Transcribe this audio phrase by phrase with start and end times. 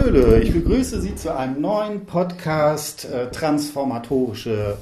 [0.00, 4.78] Hallöle, ich begrüße Sie zu einem neuen Podcast äh, Transformatorische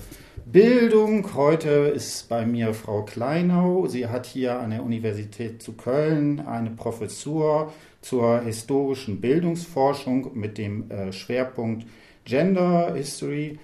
[0.46, 1.34] Bildung.
[1.34, 3.88] Heute ist bei mir Frau Kleinau.
[3.88, 10.88] Sie hat hier an der Universität zu Köln eine Professur zur historischen Bildungsforschung mit dem
[10.88, 11.85] äh, Schwerpunkt
[12.24, 13.58] Gender History.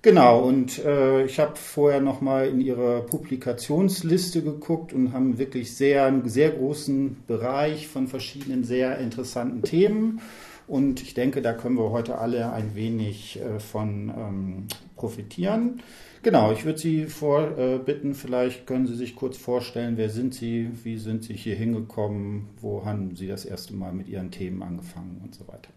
[0.00, 6.06] Genau, und äh, ich habe vorher nochmal in Ihre Publikationsliste geguckt und haben wirklich sehr,
[6.06, 10.22] einen sehr großen Bereich von verschiedenen sehr interessanten Themen.
[10.68, 15.82] Und ich denke, da können wir heute alle ein wenig äh, von ähm, profitieren.
[16.22, 20.70] Genau, ich würde Sie vorbitten, äh, vielleicht können Sie sich kurz vorstellen, wer sind Sie,
[20.84, 25.22] wie sind Sie hier hingekommen, wo haben Sie das erste Mal mit Ihren Themen angefangen
[25.24, 25.70] und so weiter.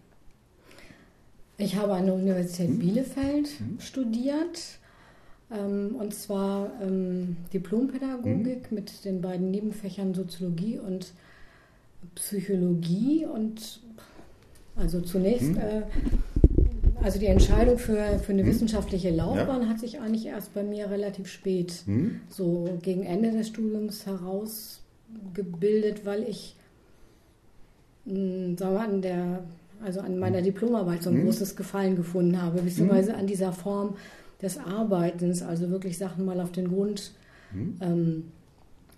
[1.56, 2.78] Ich habe an der Universität hm?
[2.78, 3.80] Bielefeld hm?
[3.80, 4.78] studiert.
[5.50, 8.74] Ähm, und zwar ähm, Diplompädagogik hm?
[8.74, 11.12] mit den beiden Nebenfächern Soziologie und
[12.14, 13.26] Psychologie.
[13.26, 13.80] Und
[14.82, 15.56] also zunächst, hm?
[15.56, 15.82] äh,
[17.02, 18.48] also die Entscheidung für, für eine hm?
[18.48, 19.68] wissenschaftliche Laufbahn ja.
[19.68, 22.20] hat sich eigentlich erst bei mir relativ spät, hm?
[22.28, 26.56] so gegen Ende des Studiums herausgebildet, weil ich,
[28.04, 29.44] mh, hm, sagen wir mal, an der
[29.84, 30.44] also an meiner hm.
[30.44, 31.24] Diplomarbeit so ein mhm.
[31.24, 33.96] großes Gefallen gefunden habe, beziehungsweise an dieser Form
[34.40, 37.10] des Arbeitens, also wirklich Sachen mal auf den Grund
[37.80, 38.24] ähm,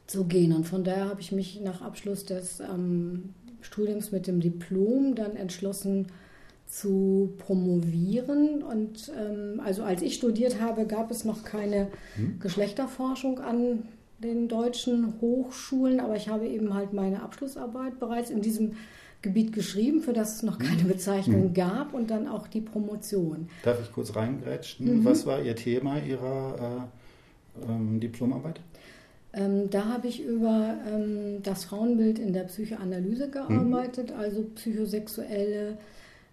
[0.06, 0.53] zu gehen.
[0.53, 3.31] Und von daher habe ich mich nach Abschluss des ähm,
[3.65, 6.07] Studiums mit dem Diplom dann entschlossen
[6.67, 8.62] zu promovieren.
[8.62, 12.39] Und ähm, also als ich studiert habe, gab es noch keine hm.
[12.41, 13.84] Geschlechterforschung an
[14.19, 18.73] den deutschen Hochschulen, aber ich habe eben halt meine Abschlussarbeit bereits in diesem
[19.23, 20.89] Gebiet geschrieben, für das es noch keine hm.
[20.89, 21.55] Bezeichnung mhm.
[21.55, 23.49] gab und dann auch die Promotion.
[23.62, 25.01] Darf ich kurz reingrätschen?
[25.01, 25.05] Mhm.
[25.05, 26.89] Was war Ihr Thema Ihrer
[27.62, 28.61] äh, ähm, Diplomarbeit?
[29.37, 34.21] Ähm, da habe ich über ähm, das Frauenbild in der Psychoanalyse gearbeitet, mhm.
[34.21, 35.77] also psychosexuelle,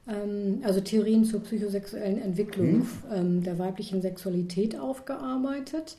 [0.07, 2.87] ähm, also Theorien zur psychosexuellen Entwicklung mhm.
[3.11, 5.97] Ähm, der weiblichen Sexualität aufgearbeitet.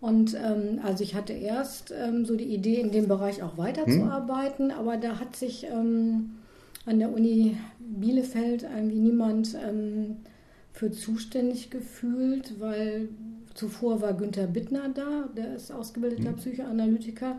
[0.00, 4.70] Und ähm, also ich hatte erst ähm, so die Idee, in dem Bereich auch weiterzuarbeiten,
[4.70, 4.78] hm.
[4.78, 9.56] aber da hat sich an der Uni Bielefeld irgendwie niemand
[10.72, 13.08] für zuständig gefühlt, weil
[13.56, 16.36] zuvor war Günther Bittner da, der ist ausgebildeter hm.
[16.36, 17.38] Psychoanalytiker.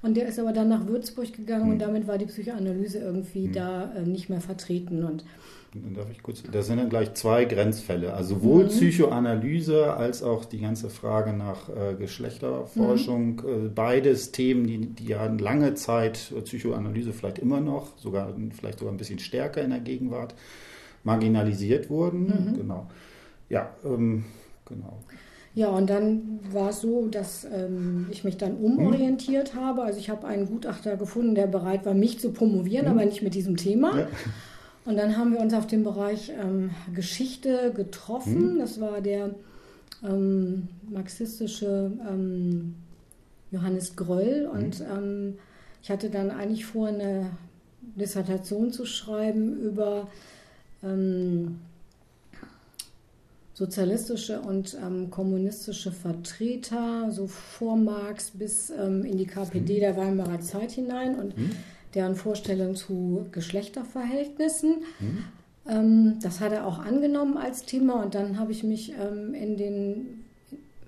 [0.00, 1.72] Und der ist aber dann nach Würzburg gegangen hm.
[1.72, 3.52] und damit war die Psychoanalyse irgendwie hm.
[3.52, 5.04] da äh, nicht mehr vertreten.
[5.04, 5.24] Und
[5.74, 6.42] Darf ich kurz?
[6.50, 8.14] Das sind dann gleich zwei Grenzfälle.
[8.14, 8.68] Also sowohl mhm.
[8.68, 13.36] Psychoanalyse als auch die ganze Frage nach äh, Geschlechterforschung.
[13.36, 13.66] Mhm.
[13.66, 18.94] Äh, beides Themen, die, die ja lange Zeit, Psychoanalyse vielleicht immer noch, sogar vielleicht sogar
[18.94, 20.34] ein bisschen stärker in der Gegenwart,
[21.04, 22.26] marginalisiert wurden.
[22.26, 22.56] Mhm.
[22.56, 22.86] Genau.
[23.50, 24.24] Ja, ähm,
[24.64, 24.98] genau.
[25.58, 29.58] Ja, und dann war es so, dass ähm, ich mich dann umorientiert mhm.
[29.58, 29.82] habe.
[29.82, 32.92] Also ich habe einen Gutachter gefunden, der bereit war, mich zu promovieren, mhm.
[32.92, 33.98] aber nicht mit diesem Thema.
[33.98, 34.06] Ja.
[34.84, 38.54] Und dann haben wir uns auf dem Bereich ähm, Geschichte getroffen.
[38.54, 38.58] Mhm.
[38.60, 39.34] Das war der
[40.04, 42.76] ähm, marxistische ähm,
[43.50, 44.46] Johannes Gröll.
[44.46, 44.60] Mhm.
[44.60, 45.38] Und ähm,
[45.82, 47.30] ich hatte dann eigentlich vor, eine
[47.96, 50.06] Dissertation zu schreiben über
[50.84, 51.58] ähm,
[53.58, 59.80] sozialistische und ähm, kommunistische Vertreter, so vor Marx bis in die KPD mhm.
[59.80, 61.18] der Weimarer Zeit hinein.
[61.18, 61.50] Und mhm
[61.94, 64.82] deren Vorstellung zu Geschlechterverhältnissen.
[65.00, 65.24] Mhm.
[65.68, 69.56] Ähm, das hat er auch angenommen als Thema und dann habe ich mich ähm, in
[69.56, 70.24] den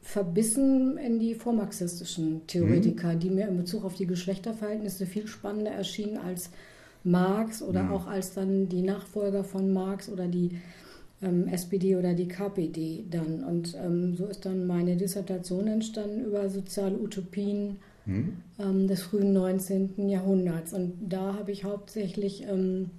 [0.02, 3.20] verbissen in die vormarxistischen Theoretiker, mhm.
[3.20, 6.50] die mir in Bezug auf die Geschlechterverhältnisse viel spannender erschienen als
[7.04, 7.92] Marx oder mhm.
[7.92, 10.58] auch als dann die Nachfolger von Marx oder die
[11.22, 13.44] ähm, SPD oder die KPD dann.
[13.44, 17.76] Und ähm, so ist dann meine Dissertation entstanden über soziale Utopien
[18.06, 18.36] mhm.
[18.58, 20.08] ähm, des frühen 19.
[20.08, 20.72] Jahrhunderts.
[20.72, 22.90] Und da habe ich hauptsächlich ähm,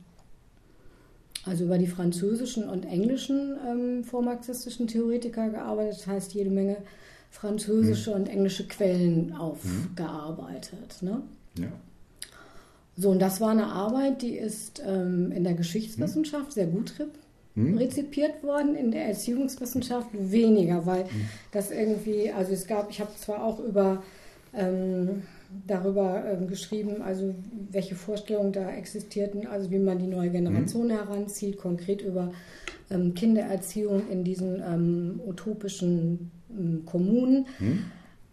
[1.46, 6.78] also über die französischen und englischen ähm, vormarxistischen Theoretiker gearbeitet, das heißt jede Menge
[7.32, 8.16] französische mhm.
[8.18, 10.98] und englische Quellen aufgearbeitet.
[11.02, 11.22] Ne?
[11.58, 11.72] Ja.
[12.98, 16.94] So, und das war eine Arbeit, die ist ähm, in der Geschichtswissenschaft sehr gut
[17.56, 17.78] hm?
[17.78, 21.10] rezipiert worden, in der Erziehungswissenschaft weniger, weil hm.
[21.52, 24.04] das irgendwie, also es gab, ich habe zwar auch über
[24.54, 25.24] ähm,
[25.68, 27.36] darüber ähm, geschrieben, also
[27.72, 30.92] welche Vorstellungen da existierten, also wie man die neue Generation mhm.
[30.92, 32.32] heranzieht, konkret über
[32.90, 37.48] ähm, Kindererziehung in diesen ähm, utopischen ähm, Kommunen.
[37.60, 37.86] Mhm.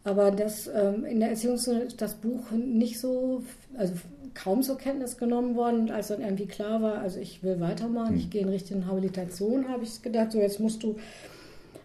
[0.05, 3.43] Aber das ähm, in der Erziehung ist das Buch nicht so,
[3.76, 3.94] also
[4.35, 5.81] kaum zur Kenntnis genommen worden.
[5.81, 8.21] Und als dann irgendwie klar war, also ich will weitermachen, mhm.
[8.21, 10.97] ich gehe in Richtung Habilitation, habe ich gedacht, so jetzt musst du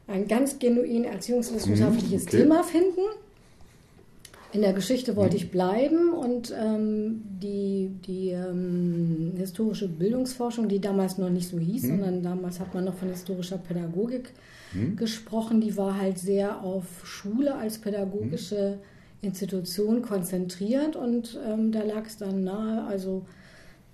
[0.07, 2.37] ein ganz genuin erziehungswissenschaftliches mhm, okay.
[2.37, 3.01] Thema finden.
[4.51, 11.17] In der Geschichte wollte ich bleiben und ähm, die, die ähm, historische Bildungsforschung, die damals
[11.17, 14.31] noch nicht so hieß, sondern damals hat man noch von historischer Pädagogik
[14.95, 18.79] gesprochen, die war halt sehr auf Schule als pädagogische
[19.23, 23.25] Institution konzentriert und ähm, da lag es dann nahe, also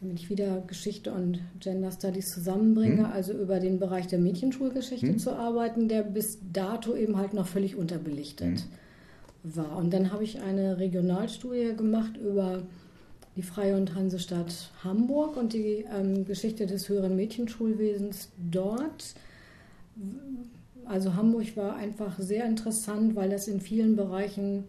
[0.02, 5.36] wenn ich wieder Geschichte und Gender Studies zusammenbringe, also über den Bereich der Mädchenschulgeschichte zu
[5.36, 8.66] arbeiten, der bis dato eben halt noch völlig unterbelichtet
[9.44, 9.78] war.
[9.78, 12.64] Und dann habe ich eine Regionalstudie gemacht über
[13.36, 19.16] die Freie und Hansestadt Hamburg und die ähm, Geschichte des höheren Mädchenschulwesens dort.
[20.86, 24.64] Also Hamburg war einfach sehr interessant, weil das in vielen Bereichen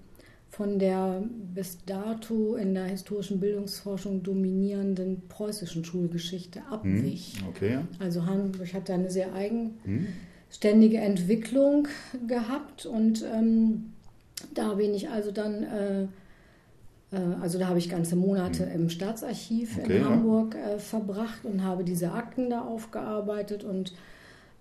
[0.51, 1.23] von der
[1.55, 7.37] bis dato in der historischen Bildungsforschung dominierenden preußischen Schulgeschichte abwich.
[7.49, 7.79] Okay.
[8.01, 11.87] Also Hamburg hat da eine sehr eigenständige Entwicklung
[12.27, 13.93] gehabt und ähm,
[14.53, 16.03] da bin ich also dann, äh,
[17.13, 20.11] äh, also da habe ich ganze Monate im Staatsarchiv Okay, in ja.
[20.11, 23.95] Hamburg äh, verbracht und habe diese Akten da aufgearbeitet und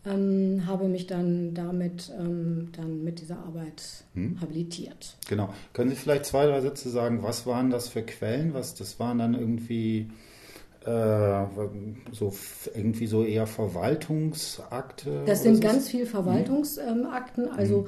[0.05, 4.05] ähm, habe mich dann damit ähm, dann mit dieser Arbeit
[4.41, 5.17] habilitiert.
[5.27, 5.53] Genau.
[5.73, 8.53] Können Sie vielleicht zwei, drei Sätze sagen, was waren das für Quellen?
[8.53, 10.09] Was, das waren dann irgendwie
[10.85, 11.45] äh,
[12.11, 12.33] so
[12.73, 15.23] irgendwie so eher Verwaltungsakte?
[15.25, 15.61] Das sind so?
[15.61, 17.87] ganz viele Verwaltungsakten, also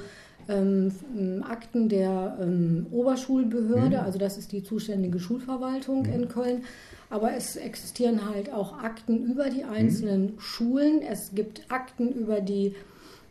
[0.50, 6.64] ähm, ähm, Akten der ähm, Oberschulbehörde, also das ist die zuständige Schulverwaltung in Köln.
[7.12, 11.02] Aber es existieren halt auch Akten über die einzelnen Schulen.
[11.02, 12.74] Es gibt Akten über die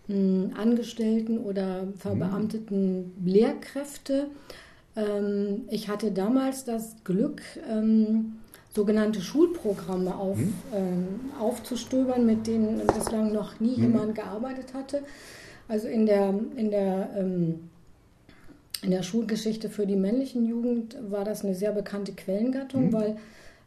[0.07, 4.27] mh, Angestellten oder verbeamteten Lehrkräfte.
[4.97, 7.41] Ähm, ich hatte damals das Glück,
[7.71, 8.35] ähm,
[8.75, 10.39] sogenannte Schulprogramme auf,
[10.75, 11.09] ähm,
[11.41, 15.03] aufzustöbern, mit denen bislang noch nie jemand gearbeitet hatte.
[15.69, 17.71] Also in der, in der, ähm,
[18.83, 23.17] in der Schulgeschichte für die männlichen Jugend war das eine sehr bekannte Quellengattung, weil ähm,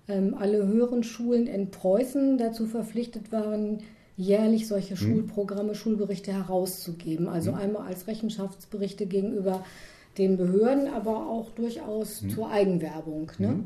[0.07, 3.79] alle höheren Schulen in Preußen dazu verpflichtet waren,
[4.17, 7.27] jährlich solche Schulprogramme, Schulberichte herauszugeben.
[7.29, 9.63] Also einmal als Rechenschaftsberichte gegenüber
[10.17, 13.31] den Behörden, aber auch durchaus zur Eigenwerbung.
[13.39, 13.63] Ne?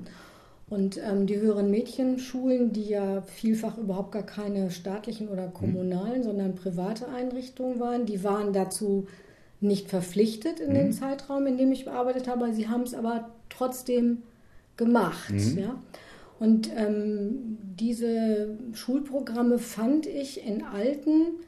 [0.70, 6.56] Und ähm, die höheren Mädchenschulen, die ja vielfach überhaupt gar keine staatlichen oder kommunalen, sondern
[6.56, 9.08] private Einrichtungen waren, die waren dazu
[9.60, 12.54] nicht verpflichtet in dem Zeitraum, in dem ich bearbeitet habe.
[12.54, 14.24] Sie haben es aber trotzdem
[14.76, 15.34] gemacht.
[15.56, 15.76] Ja?
[16.40, 21.40] Und ähm, diese Schulprogramme fand ich in alten,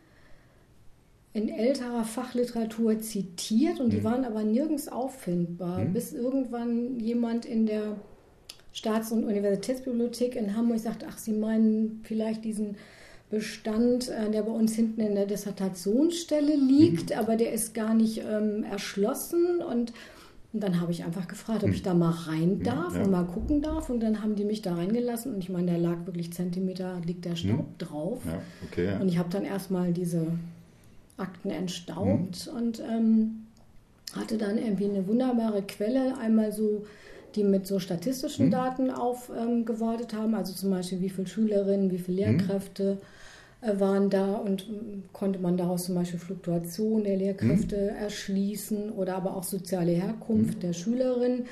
[1.34, 7.98] in älterer Fachliteratur zitiert und die waren aber nirgends auffindbar, bis irgendwann jemand in der
[8.72, 12.76] Staats- und Universitätsbibliothek in Hamburg sagt, ach, Sie meinen vielleicht diesen
[13.30, 18.24] Bestand, äh, der bei uns hinten in der Dissertationsstelle liegt, aber der ist gar nicht
[18.28, 19.62] ähm, erschlossen.
[19.62, 19.94] Und
[20.52, 23.04] und dann habe ich einfach gefragt, ob ich da mal rein darf ja.
[23.04, 23.90] und mal gucken darf.
[23.92, 25.36] Und dann haben die mich da reingelassen.
[25.36, 28.22] Und ich meine, da lag wirklich Zentimeter, liegt der Staub drauf.
[28.26, 28.86] Ja, okay.
[28.86, 29.00] Ja.
[29.00, 30.26] Und ich habe dann erstmal diese
[31.18, 33.46] Akten entstaubt und ähm,
[34.16, 36.18] hatte dann irgendwie eine wunderbare Quelle.
[36.18, 36.84] Einmal so,
[37.36, 40.34] die mit so statistischen Daten aufgewartet haben.
[40.34, 43.06] Also zum Beispiel, wie viele Schülerinnen, wie viele Lehrkräfte äh,
[43.62, 49.36] waren da und ähm, konnte man daraus zum Beispiel Fluktuation der Lehrkräfte erschließen oder aber
[49.36, 51.46] auch soziale Herkunft der Schülerin.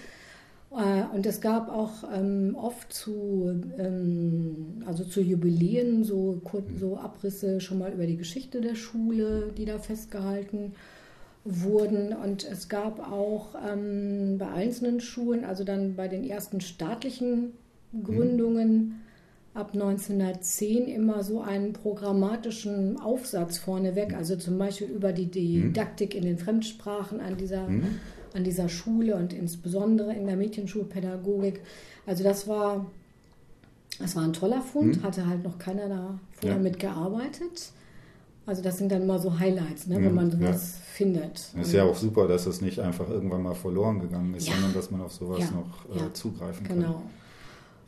[0.72, 6.98] Äh, Und es gab auch ähm, oft zu, ähm, also zu Jubiläen so, kur- so
[6.98, 10.74] Abrisse schon mal über die Geschichte der Schule, die da festgehalten
[11.44, 12.14] wurden.
[12.14, 17.52] Und es gab auch ähm, bei einzelnen Schulen, also dann bei den ersten staatlichen
[18.04, 19.02] Gründungen
[19.58, 26.24] ab 1910 immer so einen programmatischen Aufsatz vorneweg, also zum Beispiel über die Didaktik in
[26.24, 27.68] den Fremdsprachen an dieser,
[28.34, 31.62] an dieser Schule und insbesondere in der Mädchenschulpädagogik.
[32.06, 32.86] Also das war,
[34.00, 36.64] das war ein toller Fund, hatte halt noch keiner da vorher Ja.
[36.64, 37.72] mitgearbeitet.
[38.46, 40.38] Also das sind dann immer so Highlights, ne, Ja, wenn man ja.
[40.54, 41.38] sowas findet.
[41.60, 44.54] Es ist ja auch super, dass das nicht einfach irgendwann mal verloren gegangen ist, Ja.
[44.54, 46.14] sondern dass man auf sowas Ja, noch äh, ja.
[46.14, 46.80] zugreifen kann.
[46.80, 47.02] Genau.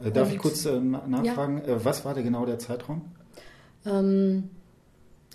[0.03, 3.01] Äh, darf Und- ich kurz äh, na- nachfragen, äh, was war da genau der Zeitraum?
[3.85, 4.45] Ähm,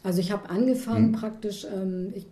[0.02, 2.26] also ich habe angefangen praktisch, ähm, ich,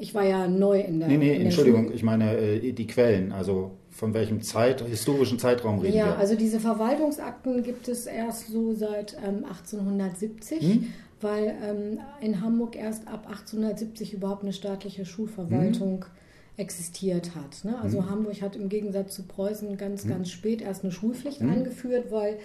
[0.00, 1.18] ich war ja neu in der Hm.
[1.18, 1.94] Nee, nee, Entschuldigung, Schule.
[1.94, 6.16] ich meine äh, die Quellen, also von welchem Zeit, historischen Zeitraum reden Ja, wir?
[6.18, 10.86] also diese Verwaltungsakten gibt es erst so seit ähm, 1870, Hm?
[11.20, 16.10] weil ähm, in Hamburg erst ab 1870 überhaupt eine staatliche Schulverwaltung Hm?
[16.58, 17.64] Existiert hat.
[17.64, 17.78] Ne?
[17.80, 20.10] Also Hamburg hat im Gegensatz zu Preußen ganz, Hm?
[20.10, 22.38] ganz spät erst eine Schulpflicht eingeführt, weil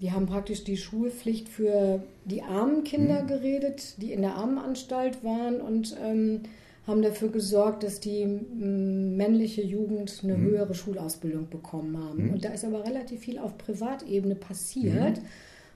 [0.00, 2.84] die haben praktisch die Schulpflicht für die armen?
[2.84, 6.42] Kinder geredet, die in der Armenanstalt waren und ähm,
[6.86, 10.42] haben dafür gesorgt, dass die männliche Jugend eine mhm.
[10.42, 12.26] höhere Schulausbildung bekommen haben.
[12.26, 12.32] Mhm.
[12.34, 15.26] Und da ist aber relativ viel auf Privatebene passiert, mhm.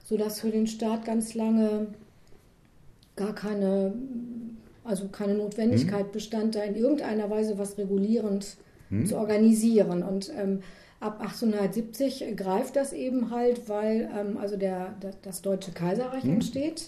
[0.05, 1.89] sodass für den Staat ganz lange
[3.17, 3.95] gar keine,
[4.85, 6.13] also keine Notwendigkeit mhm.
[6.13, 8.57] bestand, da in irgendeiner Weise was regulierend
[8.91, 9.07] mhm.
[9.07, 10.03] zu organisieren.
[10.03, 10.61] Und ähm,
[11.01, 16.35] ab 1870 greift das eben halt, weil ähm, also der, das Deutsche Kaiserreich mhm.
[16.35, 16.87] entsteht.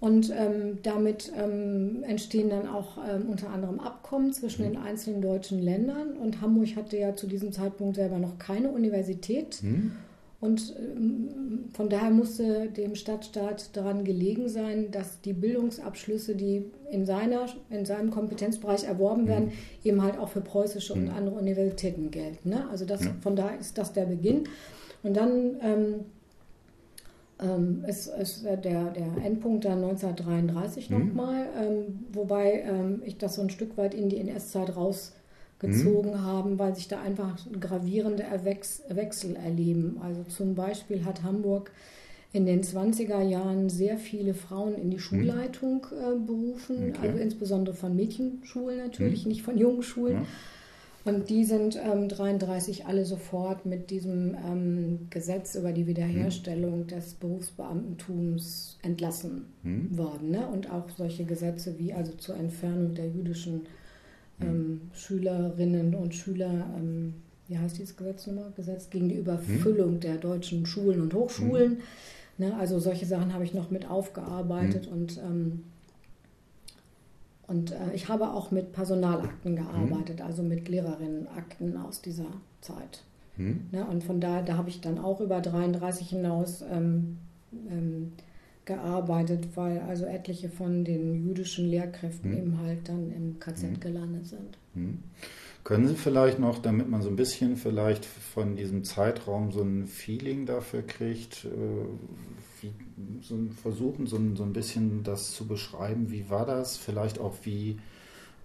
[0.00, 5.62] Und ähm, damit ähm, entstehen dann auch ähm, unter anderem Abkommen zwischen den einzelnen deutschen
[5.62, 6.16] Ländern.
[6.16, 9.62] Und Hamburg hatte ja zu diesem Zeitpunkt selber noch keine Universität.
[9.62, 9.92] Mhm.
[10.42, 17.06] Und ähm, von daher musste dem Stadtstaat daran gelegen sein, dass die Bildungsabschlüsse, die in,
[17.06, 19.52] seiner, in seinem Kompetenzbereich erworben werden, mhm.
[19.84, 21.02] eben halt auch für preußische mhm.
[21.02, 22.48] und andere Universitäten gelten.
[22.48, 22.68] Ne?
[22.72, 23.14] Also das, ja.
[23.20, 24.48] von daher ist das der Beginn.
[25.04, 25.94] Und dann ähm,
[27.40, 30.98] ähm, ist, ist der, der Endpunkt dann 1933 mhm.
[30.98, 34.74] nochmal, ähm, wobei ähm, ich das so ein Stück weit in die NS-Zeit
[35.62, 36.22] rausgezogen mhm.
[36.22, 40.00] haben, weil sich da einfach gravierende Erwechs Wechsel erleben.
[40.02, 41.70] Also zum Beispiel hat Hamburg
[42.32, 45.00] in den 20er Jahren sehr viele Frauen in die mhm.
[45.00, 47.08] Schulleitung äh, berufen, okay.
[47.08, 49.28] also insbesondere von Mädchenschulen natürlich, mhm.
[49.28, 50.18] nicht von Jungenschulen.
[50.18, 50.26] Ja.
[51.04, 56.86] Und die sind ähm, 33 alle sofort mit diesem ähm, Gesetz über die Wiederherstellung mhm.
[56.86, 59.98] des Berufsbeamtentums entlassen mhm.
[59.98, 60.30] worden.
[60.30, 60.46] Ne?
[60.46, 63.62] Und auch solche Gesetze wie also zur Entfernung der jüdischen.
[64.40, 67.14] Ähm, Schülerinnen und Schüler, ähm,
[67.48, 68.52] wie heißt dieses Gesetz nochmal?
[68.56, 70.00] Gesetz gegen die Überfüllung mhm.
[70.00, 71.78] der deutschen Schulen und Hochschulen.
[72.38, 72.46] Mhm.
[72.46, 72.56] Ne?
[72.56, 74.92] Also solche Sachen habe ich noch mit aufgearbeitet mhm.
[74.92, 75.64] und ähm,
[77.48, 80.24] und äh, ich habe auch mit Personalakten gearbeitet, mhm.
[80.24, 82.28] also mit Lehrerinnenakten aus dieser
[82.62, 83.02] Zeit.
[83.36, 83.66] Mhm.
[83.72, 87.18] Ne, und von da, da habe ich dann auch über 33 hinaus ähm,
[87.70, 88.12] ähm,
[88.64, 92.38] gearbeitet, weil also etliche von den jüdischen Lehrkräften mhm.
[92.38, 93.80] eben halt dann im KZ mhm.
[93.80, 94.58] gelandet sind.
[94.74, 94.98] Mhm.
[95.64, 99.86] Können Sie vielleicht noch, damit man so ein bisschen vielleicht von diesem Zeitraum so ein
[99.86, 101.48] Feeling dafür kriegt, äh,
[102.60, 102.72] wie,
[103.20, 106.76] so versuchen, so ein, so ein bisschen das zu beschreiben, wie war das?
[106.76, 107.78] Vielleicht auch wie,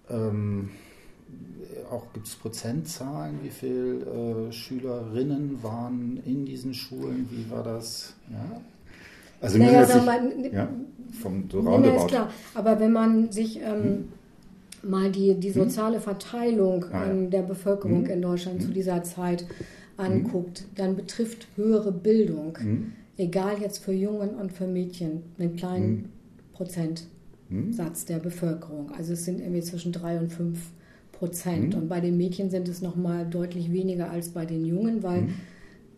[0.09, 0.69] ähm,
[1.89, 8.13] auch gibt es Prozentzahlen, wie viele äh, Schülerinnen waren in diesen Schulen, wie war das?
[8.31, 8.61] Ja?
[9.41, 10.67] Also naja, sich, man, ja,
[11.21, 11.61] vom so.
[11.61, 12.29] Ja, ist klar.
[12.53, 14.07] Aber wenn man sich ähm, hm
[14.83, 15.63] mal die, die hm?
[15.63, 17.13] soziale Verteilung ah, ja.
[17.29, 18.11] der Bevölkerung hm?
[18.11, 18.67] in Deutschland hm?
[18.67, 19.45] zu dieser Zeit
[19.97, 22.55] anguckt, dann betrifft höhere Bildung,
[23.17, 26.09] egal jetzt für Jungen und für Mädchen, einen kleinen
[26.53, 28.91] Prozentsatz der Bevölkerung.
[28.95, 30.59] Also es sind irgendwie zwischen drei und fünf
[31.13, 31.73] Prozent.
[31.73, 35.29] Und bei den Mädchen sind es nochmal deutlich weniger als bei den Jungen, weil ähm,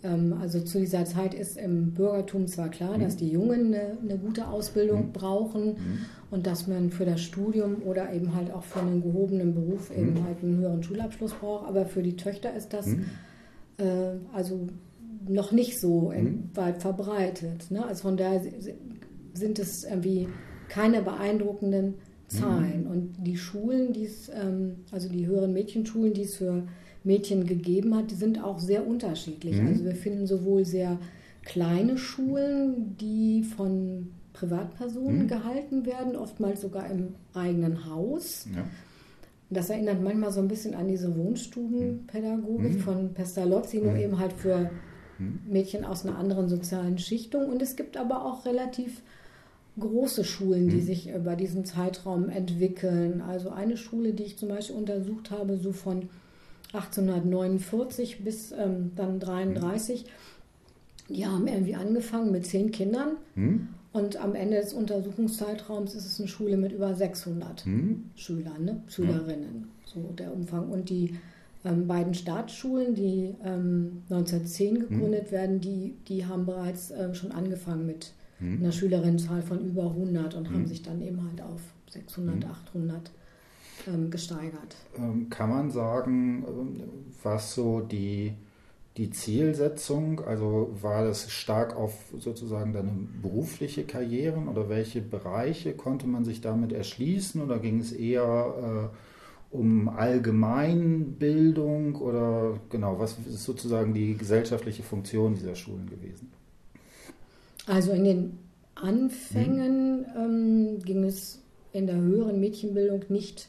[0.02, 3.02] also zu dieser Zeit ist im Bürgertum zwar klar, mhm.
[3.02, 5.12] dass die Jungen eine, eine gute Ausbildung mhm.
[5.12, 6.06] brauchen mhm.
[6.32, 10.14] und dass man für das Studium oder eben halt auch für einen gehobenen Beruf eben
[10.14, 10.24] mhm.
[10.24, 13.06] halt einen höheren Schulabschluss braucht, aber für die Töchter ist das mhm.
[13.78, 14.68] äh, also
[15.28, 16.50] noch nicht so mhm.
[16.54, 17.70] weit verbreitet.
[17.70, 17.86] Ne?
[17.86, 18.42] Also von daher
[19.34, 20.30] sind es irgendwie
[20.70, 21.96] keine beeindruckenden
[22.30, 22.88] Zahlen.
[22.88, 26.64] Und die Schulen, die es, ähm, also die höheren Mädchenschulen, die es für
[27.04, 29.60] Mädchen gegeben hat, die sind auch sehr unterschiedlich.
[29.60, 29.68] Mhm.
[29.68, 30.98] Also wir finden sowohl sehr
[31.44, 35.28] kleine Schulen, die von Privatpersonen mhm.
[35.28, 38.48] gehalten werden, oftmals sogar im eigenen Haus.
[38.56, 38.64] Ja.
[39.50, 42.80] Das erinnert manchmal so ein bisschen an diese Wohnstubenpädagogik mhm.
[42.80, 44.00] von Pestalozzi, nur mhm.
[44.00, 44.70] eben halt für
[45.18, 45.40] mhm.
[45.50, 47.50] Mädchen aus einer anderen sozialen Schichtung.
[47.50, 49.02] Und es gibt aber auch relativ
[49.80, 50.86] große Schulen, die mhm.
[50.86, 53.22] sich über diesen Zeitraum entwickeln.
[53.22, 56.10] Also eine Schule, die ich zum Beispiel untersucht habe, so von
[56.74, 60.06] 1849 bis ähm, dann 33.
[61.10, 63.70] Die haben irgendwie angefangen mit zehn Kindern hm?
[63.94, 68.04] und am Ende des Untersuchungszeitraums ist es eine Schule mit über 600 hm?
[68.16, 68.84] Schülern, ne?
[68.88, 70.70] Schülerinnen, so der Umfang.
[70.70, 71.16] Und die
[71.66, 74.80] ähm, beiden Staatsschulen, die ähm, 1910 hm?
[74.82, 75.32] gegründet hm?
[75.32, 78.60] werden, die, die haben bereits äh, schon angefangen mit hm?
[78.60, 80.68] einer Schülerinnenzahl von über 100 und haben hm?
[80.68, 83.12] sich dann eben halt auf 600, 800
[83.88, 84.76] ähm, gesteigert.
[84.98, 86.84] Ähm, kann man sagen, ähm,
[87.24, 88.34] was so die,
[88.98, 92.92] die Zielsetzung, also war das stark auf sozusagen deine
[93.22, 98.96] berufliche Karriere oder welche Bereiche konnte man sich damit erschließen oder ging es eher äh,
[99.52, 106.32] um Allgemeinbildung oder genau, was ist sozusagen die gesellschaftliche Funktion dieser Schulen gewesen?
[107.70, 108.40] Also in den
[108.76, 110.16] Anfängen hm.
[110.16, 113.48] ähm, ging es in der höheren Mädchenbildung nicht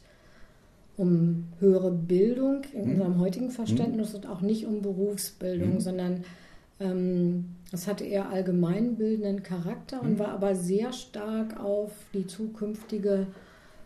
[0.97, 2.91] um höhere Bildung in mhm.
[2.91, 4.17] unserem heutigen Verständnis mhm.
[4.17, 5.79] und auch nicht um Berufsbildung, mhm.
[5.79, 6.23] sondern
[6.79, 10.19] ähm, es hatte eher allgemeinbildenden Charakter und mhm.
[10.19, 13.25] war aber sehr stark auf die zukünftige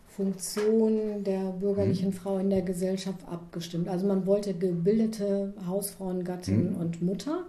[0.08, 2.14] Funktion der bürgerlichen mhm.
[2.14, 3.88] Frau in der Gesellschaft abgestimmt.
[3.88, 6.76] Also man wollte gebildete Hausfrauen, Gattin mhm.
[6.78, 7.46] und Mutter.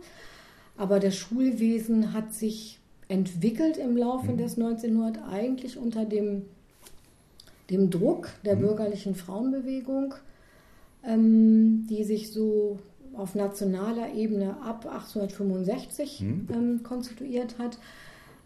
[0.76, 2.78] Aber das Schulwesen hat sich
[3.08, 4.38] entwickelt im Laufe mhm.
[4.38, 6.42] des 1900 eigentlich unter dem,
[7.70, 8.60] dem Druck der mhm.
[8.60, 10.14] bürgerlichen Frauenbewegung,
[11.04, 12.78] ähm, die sich so
[13.14, 16.48] auf nationaler Ebene ab 1865 mhm.
[16.52, 17.78] ähm, konstituiert hat.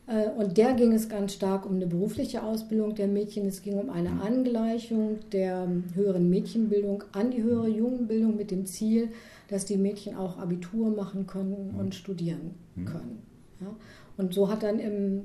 [0.06, 3.46] Äh, und der ging es ganz stark um eine berufliche Ausbildung der Mädchen.
[3.46, 4.20] Es ging um eine mhm.
[4.22, 9.08] Angleichung der höheren Mädchenbildung an die höhere Jungenbildung mit dem Ziel,
[9.50, 12.54] dass die Mädchen auch Abitur machen können und studieren
[12.84, 13.22] können.
[13.60, 13.74] Ja?
[14.16, 15.22] Und so hat dann im,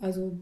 [0.00, 0.32] also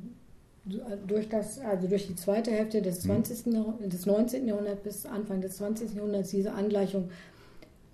[0.64, 3.46] durch, das, also durch die zweite Hälfte des, 20.
[3.46, 3.88] Mhm.
[3.88, 4.46] des 19.
[4.46, 5.94] Jahrhunderts bis Anfang des 20.
[5.94, 7.10] Jahrhunderts diese Angleichung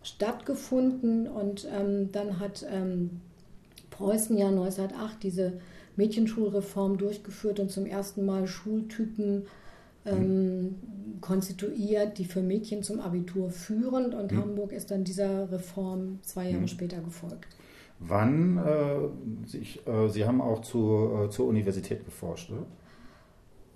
[0.03, 3.21] stattgefunden und ähm, dann hat ähm,
[3.91, 5.53] Preußen ja 1908 diese
[5.97, 9.47] Mädchenschulreform durchgeführt und zum ersten Mal Schultypen
[10.07, 10.75] ähm, mhm.
[11.21, 14.39] konstituiert, die für Mädchen zum Abitur führen und mhm.
[14.39, 16.69] Hamburg ist dann dieser Reform zwei Jahre mhm.
[16.69, 17.49] später gefolgt.
[17.99, 22.65] Wann, äh, sich, äh, Sie haben auch zu, äh, zur Universität geforscht, oder?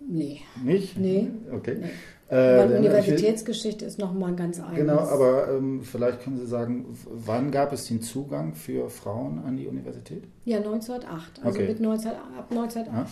[0.07, 0.41] Nee.
[0.63, 0.99] Nicht?
[0.99, 1.29] Nee.
[1.53, 1.77] Okay.
[1.81, 1.91] Nee.
[2.29, 4.79] Äh, Weil Universitätsgeschichte ist nochmal ganz eigenes.
[4.79, 9.57] Genau, aber ähm, vielleicht können Sie sagen, wann gab es den Zugang für Frauen an
[9.57, 10.25] die Universität?
[10.45, 11.45] Ja, 1908.
[11.45, 11.69] Also okay.
[11.69, 12.87] mit 19, ab 1908.
[12.87, 13.07] Ja.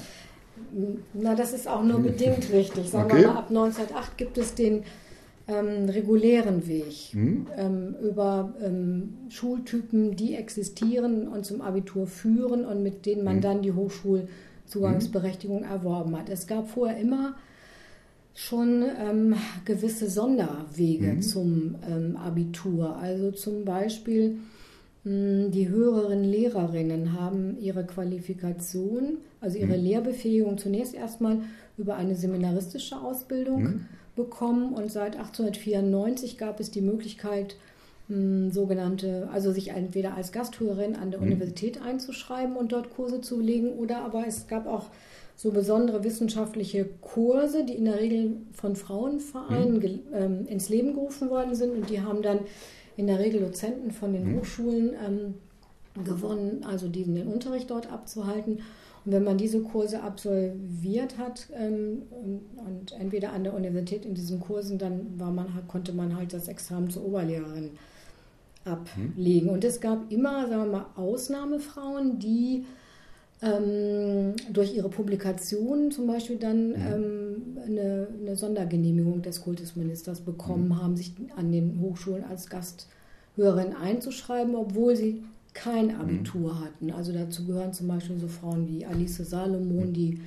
[1.14, 2.90] Na, das ist auch nur bedingt richtig.
[2.90, 3.22] Sagen okay.
[3.22, 4.84] wir mal, ab 1908 gibt es den
[5.48, 7.46] ähm, regulären Weg hm.
[7.56, 13.42] ähm, über ähm, Schultypen, die existieren und zum Abitur führen und mit denen man hm.
[13.42, 16.28] dann die Hochschulzugangsberechtigung erworben hat.
[16.28, 17.34] Es gab vorher immer
[18.34, 21.22] schon ähm, gewisse Sonderwege mhm.
[21.22, 22.96] zum ähm, Abitur.
[22.96, 24.38] Also zum Beispiel
[25.04, 29.84] die höheren Lehrerinnen haben ihre Qualifikation, also ihre mhm.
[29.84, 31.38] Lehrbefähigung zunächst erstmal
[31.76, 33.86] über eine seminaristische Ausbildung mhm.
[34.14, 37.56] bekommen und seit 1894 gab es die Möglichkeit,
[38.08, 41.28] sogenannte, also sich entweder als Gasthörerin an der mhm.
[41.28, 44.86] Universität einzuschreiben und dort Kurse zu belegen oder aber es gab auch
[45.36, 50.00] so besondere wissenschaftliche Kurse, die in der Regel von Frauenvereinen mhm.
[50.12, 52.40] ähm, ins Leben gerufen worden sind und die haben dann
[52.96, 54.40] in der Regel Dozenten von den mhm.
[54.40, 55.34] Hochschulen ähm,
[56.04, 58.60] gewonnen, also diesen den Unterricht dort abzuhalten.
[59.04, 64.40] Und wenn man diese Kurse absolviert hat ähm, und, entweder an der Universität in diesen
[64.40, 67.70] Kursen, dann war man, konnte man halt das Examen zur Oberlehrerin
[68.64, 69.48] ablegen.
[69.48, 69.52] Mhm.
[69.52, 72.64] Und es gab immer, sagen wir mal, Ausnahmefrauen, die
[73.42, 76.74] ähm, durch ihre Publikationen zum Beispiel dann mhm.
[76.74, 80.82] ähm, eine, eine, Sondergenehmigung des Kultusministers bekommen mhm.
[80.82, 85.24] haben, sich an den Hochschulen als Gasthörerin einzuschreiben, obwohl sie
[85.54, 86.00] kein mhm.
[86.00, 86.64] Abitur mhm.
[86.64, 86.90] hatten.
[86.92, 89.92] Also dazu gehören zum Beispiel so Frauen wie Alice Salomon, mhm.
[89.92, 90.20] die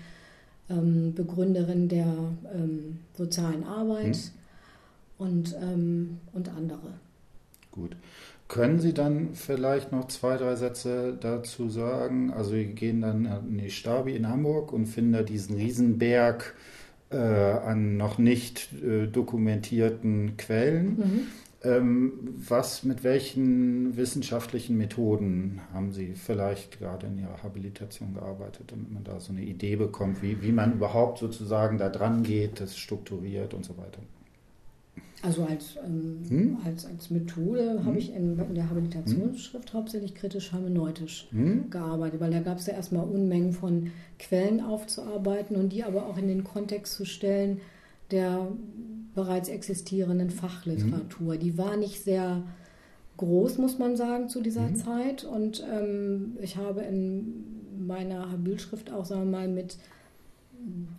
[0.69, 2.13] ähm, Begründerin der
[2.54, 4.17] ähm, sozialen Arbeit
[5.17, 6.93] und, ähm, und andere.
[7.71, 7.95] Gut.
[8.47, 12.31] Können Sie dann vielleicht noch zwei, drei Sätze dazu sagen?
[12.31, 16.53] Also wir gehen dann in die Stabi in Hamburg und finden da diesen Riesenberg
[17.10, 20.86] äh, an noch nicht äh, dokumentierten Quellen.
[20.86, 21.27] Mhm.
[21.63, 22.13] Ähm,
[22.47, 29.03] was, mit welchen wissenschaftlichen Methoden haben Sie vielleicht gerade in Ihrer Habilitation gearbeitet, damit man
[29.03, 33.55] da so eine Idee bekommt, wie, wie man überhaupt sozusagen da dran geht, das strukturiert
[33.55, 33.99] und so weiter?
[35.25, 36.57] Also als, ähm, hm?
[36.65, 37.85] als, als Methode hm?
[37.85, 39.79] habe ich in, in, der Habilitationsschrift hm?
[39.79, 41.27] hauptsächlich kritisch-hermeneutisch
[41.69, 46.17] gearbeitet, weil da gab es ja erstmal Unmengen von Quellen aufzuarbeiten und die aber auch
[46.17, 47.59] in den Kontext zu stellen
[48.11, 48.49] der
[49.15, 51.33] bereits existierenden Fachliteratur.
[51.33, 51.39] Hm?
[51.39, 52.43] Die war nicht sehr
[53.17, 54.75] groß, muss man sagen, zu dieser hm?
[54.75, 59.77] Zeit und ähm, ich habe in meiner Habilschrift auch, sagen wir mal, mit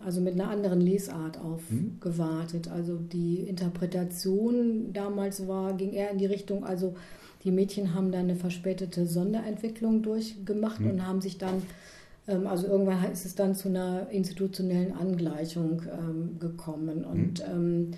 [0.03, 2.69] also mit einer anderen Lesart aufgewartet.
[2.69, 6.95] Also die Interpretation damals war, ging eher in die Richtung, also
[7.43, 10.91] die Mädchen haben dann eine verspätete Sonderentwicklung durchgemacht mhm.
[10.91, 11.61] und haben sich dann,
[12.27, 17.03] ähm, also irgendwann ist es dann zu einer institutionellen Angleichung ähm, gekommen.
[17.03, 17.93] Und mhm.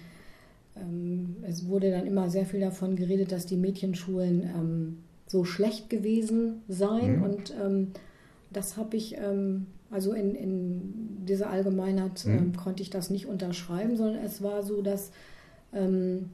[1.43, 7.17] es wurde dann immer sehr viel davon geredet, dass die Mädchenschulen so schlecht gewesen seien.
[7.17, 7.23] Mhm.
[7.23, 7.53] Und
[8.51, 9.17] das habe ich
[9.91, 12.37] also in, in dieser Allgemeinheit mhm.
[12.37, 15.11] ähm, konnte ich das nicht unterschreiben, sondern es war so, dass
[15.73, 16.29] ähm,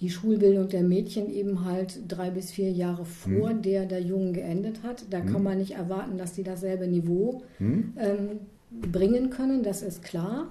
[0.00, 3.62] die Schulbildung der Mädchen eben halt drei bis vier Jahre vor mhm.
[3.62, 5.04] der der Jungen geendet hat.
[5.10, 5.32] Da mhm.
[5.32, 7.92] kann man nicht erwarten, dass sie dasselbe Niveau mhm.
[7.98, 8.28] ähm,
[8.70, 10.48] bringen können, das ist klar.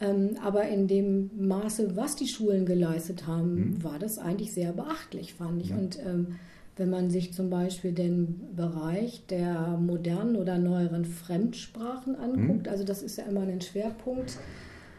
[0.00, 3.84] Ähm, aber in dem Maße, was die Schulen geleistet haben, mhm.
[3.84, 5.72] war das eigentlich sehr beachtlich, fand ich.
[5.72, 6.36] Und ähm,
[6.76, 12.72] wenn man sich zum Beispiel den Bereich der modernen oder neueren Fremdsprachen anguckt, mhm.
[12.72, 14.38] also das ist ja immer ein Schwerpunkt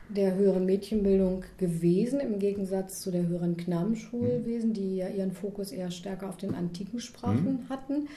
[0.09, 5.91] der höheren Mädchenbildung gewesen, im Gegensatz zu der höheren Knabenschulwesen, die ja ihren Fokus eher
[5.91, 7.69] stärker auf den antiken Sprachen mhm.
[7.69, 8.07] hatten.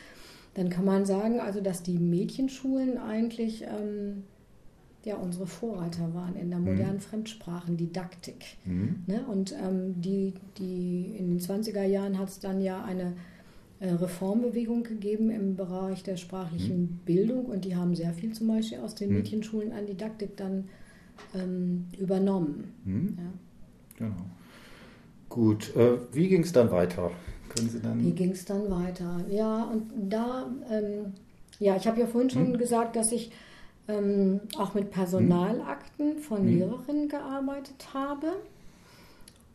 [0.55, 4.25] Dann kann man sagen, also dass die Mädchenschulen eigentlich ähm,
[5.05, 7.01] ja unsere Vorreiter waren in der modernen mhm.
[7.01, 8.44] Fremdsprachendidaktik.
[8.64, 9.05] Mhm.
[9.07, 9.25] Ne?
[9.27, 13.14] Und ähm, die, die in den 20er Jahren hat es dann ja eine
[13.81, 17.01] Reformbewegung gegeben im Bereich der sprachlichen mhm.
[17.05, 19.17] Bildung und die haben sehr viel zum Beispiel aus den mhm.
[19.19, 20.69] Mädchenschulen an Didaktik dann
[21.35, 22.73] ähm, übernommen.
[22.85, 23.19] Mhm.
[23.19, 23.33] Ja.
[23.99, 24.23] Genau.
[25.29, 27.11] Gut, äh, wie ging es dann weiter?
[27.55, 29.21] Können Sie dann wie ging es dann weiter?
[29.31, 31.12] Ja, und da, ähm,
[31.59, 32.59] ja, ich habe ja vorhin schon hm.
[32.59, 33.31] gesagt, dass ich
[33.88, 36.59] ähm, auch mit Personalakten von hm.
[36.59, 38.33] Lehrerinnen gearbeitet habe.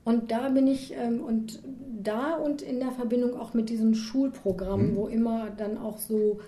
[0.04, 1.62] Und da bin ich, ähm, und
[2.02, 4.96] da und in der Verbindung auch mit diesen Schulprogrammen, hm.
[4.96, 6.40] wo immer dann auch so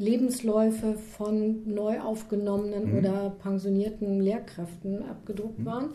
[0.00, 2.98] Lebensläufe von neu aufgenommenen mhm.
[2.98, 5.64] oder pensionierten Lehrkräften abgedruckt mhm.
[5.66, 5.88] waren,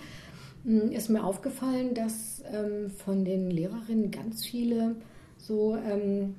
[0.63, 4.95] hm, ist mir aufgefallen, dass ähm, von den Lehrerinnen ganz viele
[5.39, 6.35] so, ähm,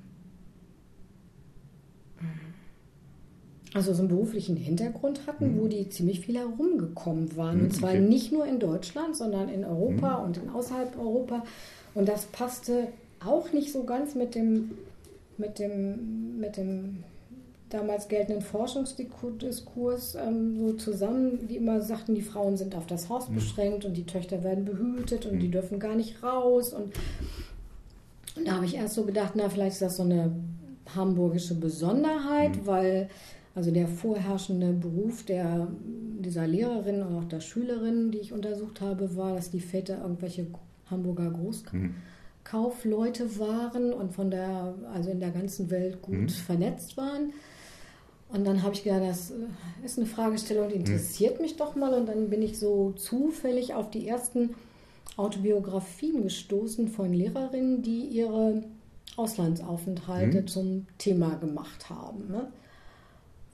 [3.74, 5.60] also so einen beruflichen Hintergrund hatten, mhm.
[5.60, 7.62] wo die ziemlich viel herumgekommen waren.
[7.62, 8.00] Und zwar okay.
[8.00, 11.44] nicht nur in Deutschland, sondern in Europa und in außerhalb Europa.
[11.94, 12.88] Und das passte
[13.24, 14.72] auch nicht so ganz mit dem,
[15.38, 17.04] mit dem, mit dem
[17.70, 23.28] damals geltenden Forschungsdiskurs ähm, so zusammen, die immer sagten, die Frauen sind auf das Haus
[23.28, 23.34] mhm.
[23.34, 25.40] beschränkt und die Töchter werden behütet und mhm.
[25.40, 26.72] die dürfen gar nicht raus.
[26.72, 26.92] Und,
[28.36, 30.30] und da habe ich erst so gedacht, na, vielleicht ist das so eine
[30.94, 32.66] hamburgische Besonderheit, mhm.
[32.66, 33.10] weil
[33.56, 35.66] also der vorherrschende Beruf der,
[36.20, 40.46] dieser Lehrerin und auch der Schülerin, die ich untersucht habe, war, dass die Väter irgendwelche
[40.90, 43.38] Hamburger Großkaufleute mhm.
[43.38, 46.28] waren und von der, also in der ganzen Welt gut mhm.
[46.28, 47.32] vernetzt waren.
[48.28, 49.36] Und dann habe ich gedacht, das äh,
[49.86, 51.94] ist eine Fragestellung, die interessiert mich doch mal.
[51.94, 54.50] Und dann bin ich so zufällig auf die ersten
[55.16, 58.64] Autobiografien gestoßen von Lehrerinnen, die ihre
[59.16, 60.46] Auslandsaufenthalte mhm.
[60.46, 62.28] zum Thema gemacht haben.
[62.28, 62.48] Ne?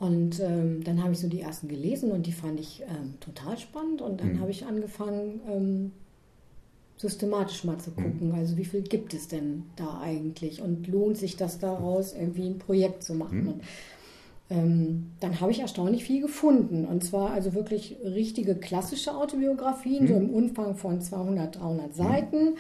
[0.03, 3.57] Und ähm, dann habe ich so die ersten gelesen und die fand ich ähm, total
[3.57, 4.03] spannend.
[4.03, 4.41] Und dann mhm.
[4.41, 5.93] habe ich angefangen, ähm,
[6.97, 7.95] systematisch mal zu mhm.
[7.95, 8.35] gucken, mhm.
[8.35, 12.59] also wie viel gibt es denn da eigentlich und lohnt sich das daraus, irgendwie ein
[12.59, 13.43] Projekt zu machen.
[13.45, 13.49] Mhm.
[13.49, 13.63] Und
[14.51, 16.85] ähm, dann habe ich erstaunlich viel gefunden.
[16.85, 20.09] Und zwar also wirklich richtige klassische Autobiografien, mhm.
[20.09, 21.93] so im Umfang von 200, 300 mhm.
[21.93, 22.57] Seiten.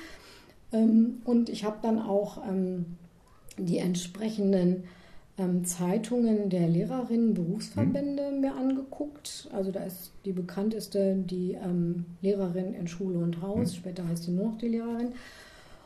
[0.73, 2.87] Ähm, und ich habe dann auch ähm,
[3.59, 4.85] die entsprechenden
[5.43, 8.41] ähm, Zeitungen der Lehrerinnen, Berufsverbände mhm.
[8.41, 9.49] mir angeguckt.
[9.53, 13.77] Also da ist die bekannteste die ähm, Lehrerin in Schule und Haus, mhm.
[13.77, 15.13] später heißt sie nur noch die Lehrerin.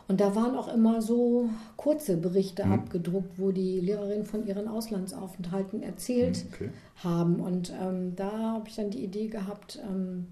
[0.09, 2.73] Und da waren auch immer so kurze Berichte mhm.
[2.73, 6.71] abgedruckt, wo die Lehrerinnen von ihren Auslandsaufenthalten erzählt mhm, okay.
[7.03, 7.40] haben.
[7.40, 10.27] Und ähm, da habe ich dann die Idee gehabt, ähm,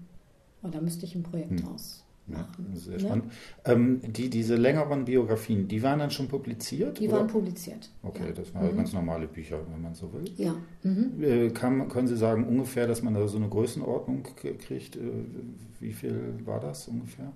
[0.63, 2.04] oh, da müsste ich ein Projekt draus machen.
[2.27, 2.99] Ja, sehr ne?
[2.99, 3.31] spannend.
[3.65, 6.99] Ähm, die, diese längeren Biografien, die waren dann schon publiziert?
[6.99, 7.17] Die oder?
[7.17, 7.89] waren publiziert.
[8.01, 8.31] Okay, ja.
[8.31, 8.77] das waren mhm.
[8.77, 10.25] ganz normale Bücher, wenn man so will.
[10.37, 10.55] Ja.
[10.81, 11.23] Mhm.
[11.23, 14.95] Äh, kann, können Sie sagen ungefähr, dass man da so eine Größenordnung kriegt?
[14.95, 14.99] Äh,
[15.79, 17.31] wie viel war das ungefähr?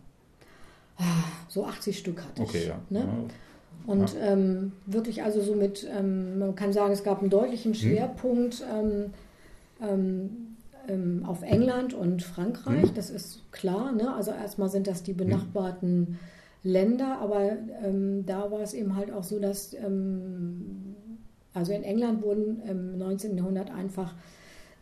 [1.48, 2.50] so 80 Stück hatte ich.
[2.50, 2.80] Okay, ja.
[2.90, 3.08] Ne?
[3.86, 4.34] Und ja.
[4.34, 7.80] ähm, wirklich also so mit, ähm, man kann sagen, es gab einen deutlichen hm.
[7.80, 9.14] Schwerpunkt hm.
[10.90, 12.94] Ähm, auf England und Frankreich, hm.
[12.96, 13.92] das ist klar.
[13.92, 14.14] Ne?
[14.14, 16.20] Also erstmal sind das die benachbarten
[16.64, 17.52] Länder, aber
[17.84, 20.96] ähm, da war es eben halt auch so, dass ähm,
[21.54, 23.38] also in England wurden im 19.
[23.38, 24.14] Jahrhundert einfach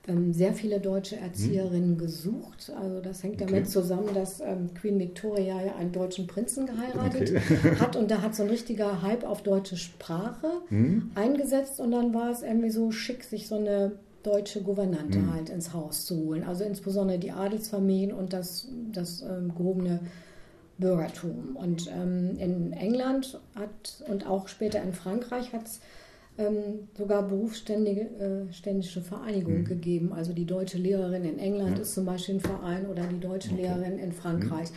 [0.08, 1.98] ähm, sehr viele deutsche Erzieherinnen hm.
[1.98, 2.72] gesucht.
[2.82, 3.52] Also das hängt okay.
[3.52, 7.76] damit zusammen, dass ähm, Queen Victoria ja einen deutschen Prinzen geheiratet okay.
[7.80, 11.12] hat und da hat so ein richtiger Hype auf deutsche Sprache hm.
[11.15, 13.93] eingesetzt und dann war es irgendwie so schick, sich so eine
[14.28, 15.34] deutsche Gouvernante hm.
[15.34, 16.44] halt ins Haus zu holen.
[16.44, 20.00] Also insbesondere die Adelsfamilien und das, das ähm, gehobene
[20.78, 21.56] Bürgertum.
[21.56, 25.80] Und ähm, in England hat und auch später in Frankreich hat es
[26.38, 29.66] ähm, sogar berufsständische äh, Vereinigungen mhm.
[29.66, 30.13] gegeben.
[30.13, 31.82] Also die deutsche Lehrerin in England ja.
[31.82, 33.63] ist zum Beispiel ein Verein oder die deutsche okay.
[33.63, 34.70] Lehrerin in Frankreich.
[34.70, 34.76] Mhm.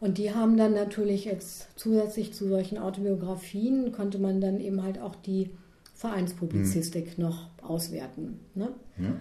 [0.00, 5.00] Und die haben dann natürlich jetzt zusätzlich zu solchen Autobiografien, konnte man dann eben halt
[5.00, 5.50] auch die
[5.98, 7.24] Vereinspublizistik mhm.
[7.24, 8.38] noch auswerten.
[8.54, 8.68] Ne?
[8.98, 9.12] Ja.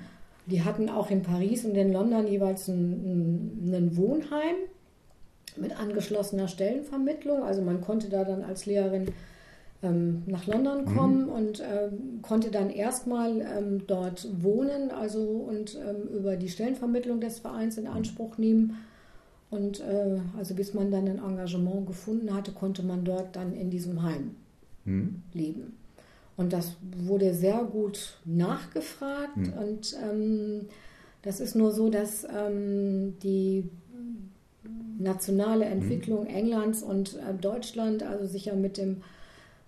[0.45, 4.55] Die hatten auch in Paris und in London jeweils ein, ein, Wohnheim
[5.57, 7.43] mit angeschlossener Stellenvermittlung.
[7.43, 9.07] Also man konnte da dann als Lehrerin
[9.81, 10.95] ähm, nach London mhm.
[10.95, 11.31] kommen mhm.
[11.31, 17.39] und ähm, konnte dann erstmal ähm, dort wohnen, also und ähm, über die Stellenvermittlung des
[17.39, 18.77] Vereins in Anspruch nehmen.
[19.49, 23.71] Und äh, also bis man dann ein Engagement gefunden hatte, konnte man dort dann in
[23.71, 24.35] diesem Heim
[24.85, 25.23] mhm.
[25.33, 25.73] leben.
[26.37, 29.53] Und das wurde sehr gut nachgefragt mhm.
[29.53, 30.67] und ähm,
[31.23, 33.69] Das ist nur so, dass ähm, die
[34.99, 36.35] nationale Entwicklung mhm.
[36.35, 39.01] Englands und äh, Deutschland, also sicher mit dem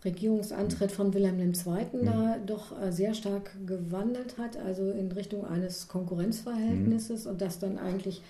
[0.06, 1.52] Regierungsantritt von Wilhelm II.
[1.92, 2.06] Mhm.
[2.06, 7.32] da doch äh, sehr stark gewandelt hat, also in Richtung eines Konkurrenzverhältnisses mhm.
[7.32, 8.24] und das dann eigentlich, hm,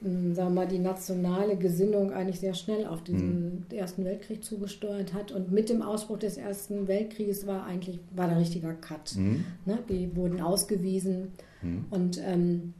[0.00, 3.76] sagen wir mal, die nationale Gesinnung eigentlich sehr schnell auf diesen mhm.
[3.76, 5.32] Ersten Weltkrieg zugesteuert hat.
[5.32, 9.16] Und mit dem Ausbruch des Ersten Weltkrieges war eigentlich war der richtiger Cut.
[9.16, 9.44] Mhm.
[9.64, 9.78] Ne?
[9.88, 11.84] Die wurden ausgewiesen mhm.
[11.90, 12.74] und ähm,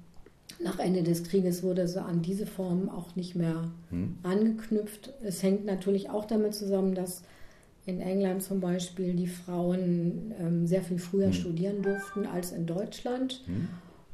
[0.62, 4.16] nach Ende des Krieges wurde so an diese Form auch nicht mehr hm.
[4.22, 5.12] angeknüpft.
[5.22, 7.22] Es hängt natürlich auch damit zusammen, dass
[7.86, 11.32] in England zum Beispiel die Frauen ähm, sehr viel früher hm.
[11.32, 13.42] studieren durften als in Deutschland.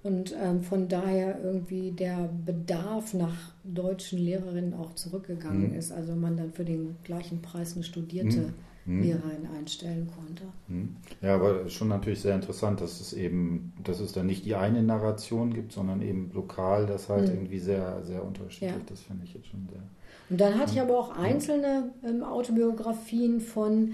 [0.02, 5.78] Und ähm, von daher irgendwie der Bedarf nach deutschen Lehrerinnen auch zurückgegangen hm.
[5.78, 5.92] ist.
[5.92, 8.54] Also man dann für den gleichen Preis eine studierte hm
[8.86, 9.02] hm.
[9.02, 10.44] Lehrerin einstellen konnte.
[10.68, 10.96] Hm.
[11.20, 14.82] Ja, aber schon natürlich sehr interessant, dass es eben, dass es dann nicht die eine
[14.82, 17.36] Narration gibt, sondern eben lokal, das halt hm.
[17.36, 18.70] irgendwie sehr, sehr unterschiedlich.
[18.70, 18.80] Ja.
[18.86, 19.82] Das finde ich jetzt schon sehr.
[20.28, 23.92] Und dann hatte ich aber auch einzelne ähm, Autobiografien von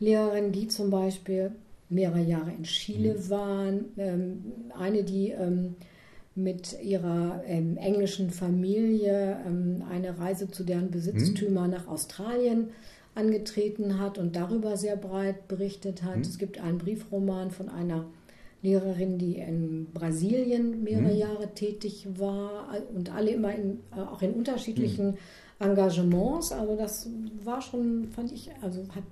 [0.00, 1.52] Lehrerinnen, die zum Beispiel
[1.88, 3.30] mehrere Jahre in Chile mhm.
[3.30, 3.84] waren.
[3.96, 4.44] Ähm,
[4.78, 5.76] eine, die ähm,
[6.34, 11.70] mit ihrer ähm, englischen Familie ähm, eine Reise zu deren Besitztümer mhm.
[11.70, 12.68] nach Australien
[13.14, 16.16] angetreten hat und darüber sehr breit berichtet hat.
[16.16, 16.22] Mhm.
[16.22, 18.04] Es gibt einen Briefroman von einer
[18.62, 21.18] Lehrerin, die in Brasilien mehrere mhm.
[21.18, 25.16] Jahre tätig war und alle immer in, äh, auch in unterschiedlichen mhm.
[25.58, 26.52] Engagements.
[26.52, 27.08] Also das
[27.42, 29.04] war schon, fand ich, also hat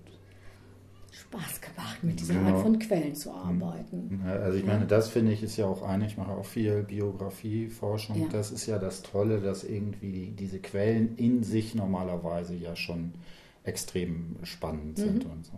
[1.14, 2.56] Spaß gemacht, mit dieser genau.
[2.56, 4.20] Art von Quellen zu arbeiten.
[4.26, 8.20] Also ich meine, das finde ich ist ja auch eine, ich mache auch viel Biografieforschung.
[8.20, 8.26] Ja.
[8.32, 13.14] Das ist ja das Tolle, dass irgendwie die, diese Quellen in sich normalerweise ja schon
[13.62, 15.30] extrem spannend sind mhm.
[15.30, 15.52] und so.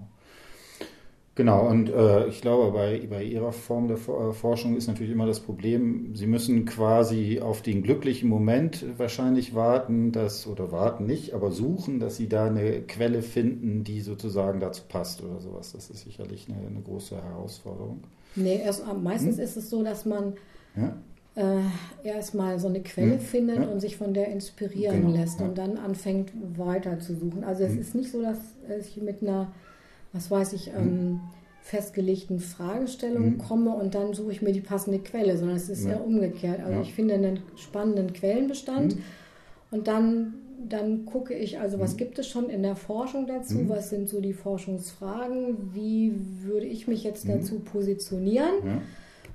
[1.37, 5.27] Genau, und äh, ich glaube, bei, bei Ihrer Form der äh, Forschung ist natürlich immer
[5.27, 11.35] das Problem, Sie müssen quasi auf den glücklichen Moment wahrscheinlich warten, dass, oder warten nicht,
[11.35, 15.73] aber suchen, dass Sie da eine Quelle finden, die sozusagen dazu passt oder sowas.
[15.73, 18.01] Das ist sicherlich eine, eine große Herausforderung.
[18.35, 19.45] Nee, erst, meistens hm?
[19.45, 20.37] ist es so, dass man
[20.75, 20.97] ja?
[21.35, 23.69] äh, erstmal so eine Quelle hm, findet ja.
[23.69, 25.47] und sich von der inspirieren genau, lässt ja.
[25.47, 27.45] und dann anfängt weiter zu suchen.
[27.45, 27.81] Also es hm.
[27.81, 28.39] ist nicht so, dass
[28.81, 29.53] ich mit einer,
[30.13, 30.75] was weiß ich, hm.
[30.77, 31.21] ähm,
[31.63, 33.39] festgelegten Fragestellung hm.
[33.39, 36.61] komme und dann suche ich mir die passende Quelle, sondern es ist ja, umgekehrt.
[36.65, 39.03] Also ich finde einen spannenden Quellenbestand hm.
[39.71, 40.35] und dann
[40.69, 41.97] dann gucke ich, also was hm.
[41.99, 43.69] gibt es schon in der Forschung dazu, mhm.
[43.69, 48.55] was sind so die Forschungsfragen, wie würde ich mich jetzt dazu positionieren.
[48.65, 48.83] Ja.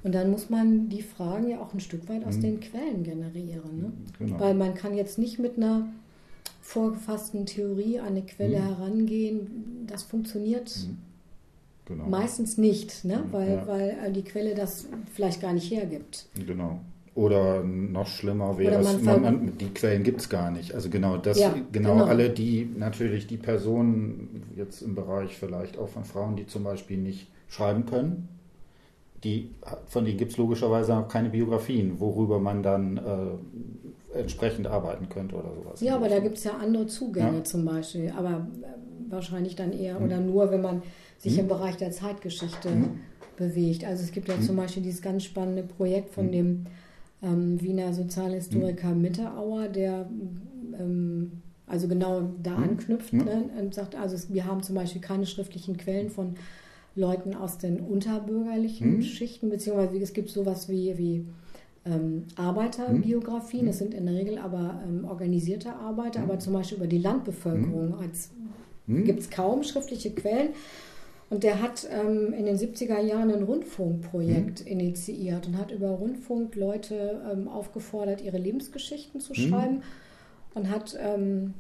[0.04, 2.42] Und dann muss man die Fragen ja auch ein Stück weit aus mhm.
[2.42, 3.82] den Quellen generieren.
[3.82, 3.92] Ne?
[4.18, 4.40] Genau.
[4.40, 5.88] Weil man kann jetzt nicht mit einer
[6.62, 8.64] vorgefassten Theorie an eine Quelle mhm.
[8.64, 9.86] herangehen.
[9.88, 10.98] Das funktioniert mhm.
[11.86, 12.06] genau.
[12.08, 13.18] meistens nicht, ne?
[13.18, 13.34] Mhm.
[13.34, 13.68] weil, ja.
[13.68, 16.28] weil die Quelle das vielleicht gar nicht hergibt.
[16.46, 16.80] Genau.
[17.14, 20.74] Oder noch schlimmer wäre es, man, man, die Quellen gibt es gar nicht.
[20.74, 25.78] Also genau das, ja, genau, genau, alle die, natürlich die Personen jetzt im Bereich vielleicht
[25.78, 28.30] auch von Frauen, die zum Beispiel nicht schreiben können,
[29.26, 29.52] die,
[29.88, 33.02] von denen gibt es logischerweise auch keine Biografien, worüber man dann äh,
[34.14, 35.82] entsprechend arbeiten könnte oder sowas.
[35.82, 37.44] Ja, aber da gibt es ja andere Zugänge ja?
[37.44, 40.06] zum Beispiel, aber äh, wahrscheinlich dann eher hm.
[40.06, 40.84] oder nur, wenn man
[41.18, 41.42] sich hm.
[41.42, 43.00] im Bereich der Zeitgeschichte hm.
[43.38, 43.86] bewegt.
[43.86, 44.44] Also es gibt ja hm.
[44.44, 46.32] zum Beispiel dieses ganz spannende Projekt von hm.
[46.32, 46.66] dem
[47.24, 49.02] ähm, Wiener Sozialhistoriker hm.
[49.02, 50.10] Mitterauer, der
[50.80, 55.78] ähm, also genau da anknüpft ne, und sagt, also wir haben zum Beispiel keine schriftlichen
[55.78, 56.36] Quellen von
[56.96, 59.02] Leuten aus den unterbürgerlichen.
[59.04, 61.26] Schichten, beziehungsweise es gibt sowas wie, wie
[61.86, 63.68] ähm, Arbeiterbiografien, hm.
[63.68, 66.30] das sind in der Regel aber ähm, organisierte Arbeiter, hm.
[66.30, 67.96] aber zum Beispiel über die Landbevölkerung
[68.88, 69.04] hm.
[69.04, 70.50] gibt es kaum schriftliche Quellen.
[71.30, 76.56] Und der hat ähm, in den 70er Jahren ein Rundfunkprojekt initiiert und hat über Rundfunk
[76.56, 79.82] Leute ähm, aufgefordert, ihre Lebensgeschichten zu schreiben
[80.54, 81.54] und hat ähm,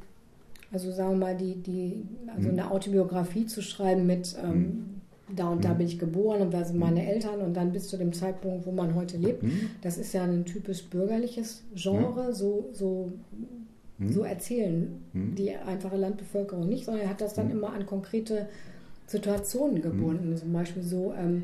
[0.72, 2.04] also sagen wir mal, die, die,
[2.34, 5.01] also eine Autobiografie zu schreiben mit ähm,
[5.36, 5.78] da und da mhm.
[5.78, 8.72] bin ich geboren und wer sind meine Eltern und dann bis zu dem Zeitpunkt, wo
[8.72, 9.44] man heute lebt.
[9.44, 9.70] Mhm.
[9.82, 13.12] Das ist ja ein typisch bürgerliches Genre, so, so,
[13.98, 14.10] mhm.
[14.12, 18.48] so erzählen die einfache Landbevölkerung nicht, sondern er hat das dann immer an konkrete
[19.08, 20.36] Situationen gebunden.
[20.38, 21.44] Zum Beispiel so, ähm,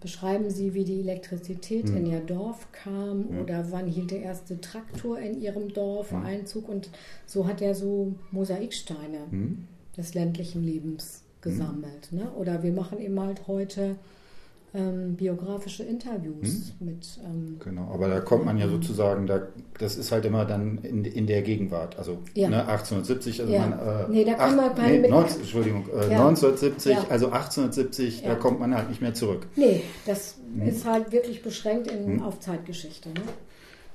[0.00, 5.18] beschreiben Sie, wie die Elektrizität in Ihr Dorf kam oder wann hielt der erste Traktor
[5.18, 6.90] in Ihrem Dorf Einzug und
[7.24, 9.18] so hat er so Mosaiksteine
[9.96, 12.08] des ländlichen Lebens gesammelt.
[12.10, 12.18] Mhm.
[12.20, 12.30] Ne?
[12.38, 13.96] Oder wir machen eben halt heute
[14.74, 16.86] ähm, biografische Interviews Hm.
[16.86, 17.06] mit.
[17.26, 19.42] Ähm, Genau, aber da kommt man ja sozusagen, da,
[19.78, 21.98] das ist halt immer dann in, in der Gegenwart.
[21.98, 22.48] Also Ja.
[22.48, 23.66] ne, 1870, also Ja.
[23.66, 23.72] man.
[23.78, 26.20] Äh, Nee, da kann man keinen nee, mit- 19, Entschuldigung, äh, Ja.
[26.26, 27.04] 1970, Ja.
[27.10, 29.46] also 1870, da kommt man halt nicht mehr zurück.
[29.56, 30.66] nee, das Hm.
[30.66, 33.10] ist halt wirklich beschränkt in, auf Zeitgeschichte.
[33.10, 33.20] Ne?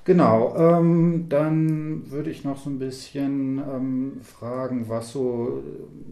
[0.08, 5.62] Genau, ähm, dann würde ich noch so ein bisschen ähm, fragen, was so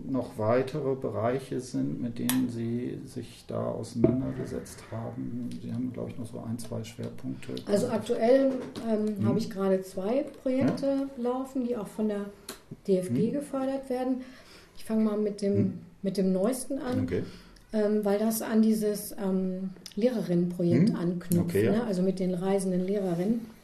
[0.06, 5.50] noch weitere Bereiche sind, mit denen Sie sich da auseinandergesetzt haben.
[5.64, 7.54] Sie haben, glaube ich, noch so ein, zwei Schwerpunkte.
[7.68, 8.52] Also aktuell
[8.86, 9.28] ähm, Hm.
[9.30, 12.26] habe ich gerade zwei Projekte laufen, die auch von der
[12.90, 13.32] DFG Hm.
[13.32, 14.18] gefördert werden.
[14.78, 15.74] Ich fange mal mit dem, Hm.
[16.02, 17.04] mit dem neuesten an.
[17.04, 17.24] Okay.
[17.72, 21.72] ähm, weil das an dieses ähm, Lehrerinnenprojekt Hm, anknüpft, okay, ja.
[21.72, 21.84] ne?
[21.86, 23.55] also mit den reisenden Lehrerinnen.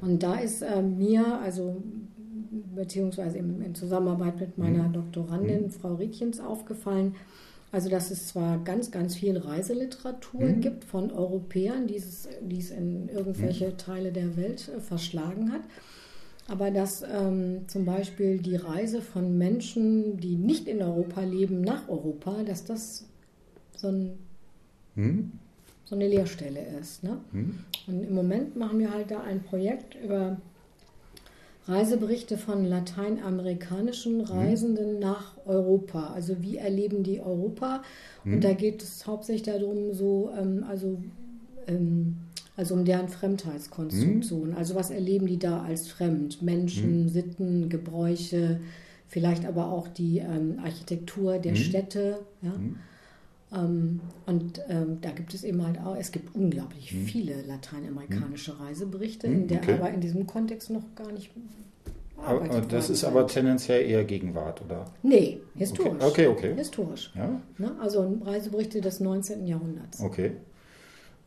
[0.00, 1.82] Und da ist ähm, mir, also
[2.74, 4.92] beziehungsweise in, in Zusammenarbeit mit meiner Hm.
[4.92, 5.70] Doktorandin Hm.
[5.70, 7.14] Frau Riekchens aufgefallen,
[7.72, 10.60] also dass es zwar ganz, ganz viel Reiseliteratur Hm.
[10.60, 15.62] gibt von Europäern, die es, die es in irgendwelche Teile der Welt äh, verschlagen hat,
[16.46, 21.88] aber dass ähm, zum Beispiel die Reise von Menschen, die nicht in Europa leben, nach
[21.88, 23.04] Europa, dass das
[23.76, 24.18] so, ein,
[24.94, 25.32] Hm?
[25.88, 27.02] So eine Leerstelle ist.
[27.02, 27.18] Ne?
[27.32, 27.58] Hm?
[27.86, 30.36] Und im Moment machen wir halt da ein Projekt über
[31.66, 36.12] Reiseberichte von lateinamerikanischen Reisenden nach Europa.
[36.14, 37.82] Also wie erleben die Europa?
[38.24, 40.98] Und da geht es hauptsächlich darum, so, ähm, also,
[41.66, 42.16] ähm,
[42.56, 44.54] also um deren Fremdheitskonstruktion.
[44.54, 46.42] Also was erleben die da als fremd?
[46.42, 48.60] Menschen, Sitten, Gebräuche,
[49.06, 52.18] vielleicht aber auch die ähm, Architektur der Städte.
[52.42, 52.52] Ja?
[53.52, 59.26] Ähm, und ähm, da gibt es eben halt auch, es gibt unglaublich viele lateinamerikanische Reiseberichte,
[59.26, 59.74] Hm, in der okay.
[59.74, 61.30] aber in diesem Kontext noch gar nicht
[62.22, 64.84] Aber, das ist aber tendenziell eher Gegenwart, oder?
[65.02, 66.02] Nee, historisch.
[66.04, 66.54] Okay, okay.
[66.56, 67.10] Historisch.
[67.14, 67.72] Ja, Ne?
[67.80, 69.46] Also Reiseberichte des 19.
[69.46, 70.00] Jahrhunderts.
[70.00, 70.32] okay.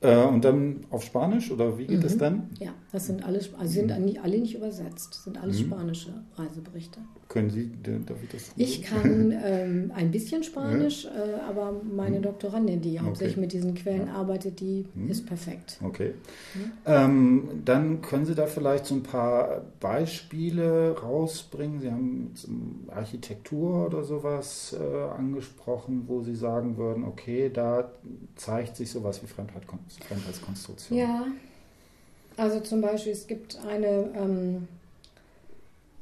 [0.01, 2.49] Äh, und dann auf Spanisch, oder wie geht es dann?
[2.59, 6.99] Ja, das sind alles, also sind nicht, alle nicht übersetzt, das sind alles spanische Reiseberichte.
[7.31, 8.51] Können Sie, darf ich das?
[8.57, 13.41] Ich kann ähm, ein bisschen Spanisch, äh, aber meine Doktorandin, die hauptsächlich Okay.
[13.41, 15.79] mit diesen Quellen arbeitet, die ist perfekt.
[15.81, 16.13] Okay.
[16.85, 21.79] Ähm, dann können Sie da vielleicht so ein paar Beispiele rausbringen.
[21.79, 27.91] Sie haben ähm, Architektur oder sowas äh, angesprochen, wo Sie sagen würden, okay, da
[28.35, 30.99] zeigt sich sowas wie Fremdheitskon- Fremdheitskonstruktion.
[30.99, 31.27] Ja,
[32.35, 34.67] also zum Beispiel, es gibt eine, ähm,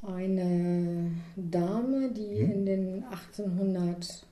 [0.01, 2.51] eine Dame, die Hm.
[2.51, 4.23] in den 1840er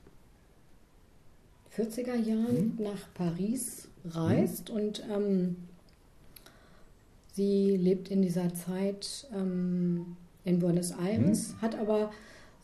[2.16, 2.78] Jahren Hm.
[2.80, 5.58] nach Paris reist und ähm,
[7.34, 11.62] sie lebt in dieser Zeit ähm, in Buenos Aires, Hm.
[11.62, 12.12] hat aber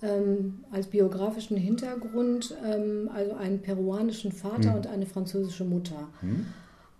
[0.01, 4.75] ähm, als biografischen Hintergrund ähm, also einen peruanischen Vater Hm.
[4.77, 6.07] und eine französische Mutter.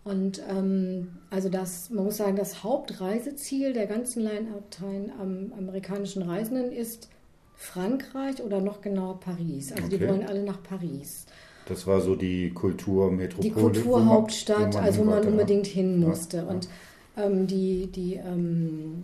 [0.04, 7.10] Und ähm, also das, man muss sagen, das Hauptreiseziel der ganzen lateinamerikanischen Reisenden ist
[7.56, 9.72] Frankreich oder noch genauer Paris.
[9.72, 10.10] Also die Okay.
[10.10, 11.26] wollen alle nach Paris.
[11.68, 13.48] Das war so die Kulturmetropole.
[13.50, 15.30] Die Kulturhauptstadt, wo man also wo man ja.
[15.30, 16.38] unbedingt hin musste.
[16.38, 16.44] ja.
[16.44, 16.68] Und
[17.16, 19.04] ähm, die, die, ähm,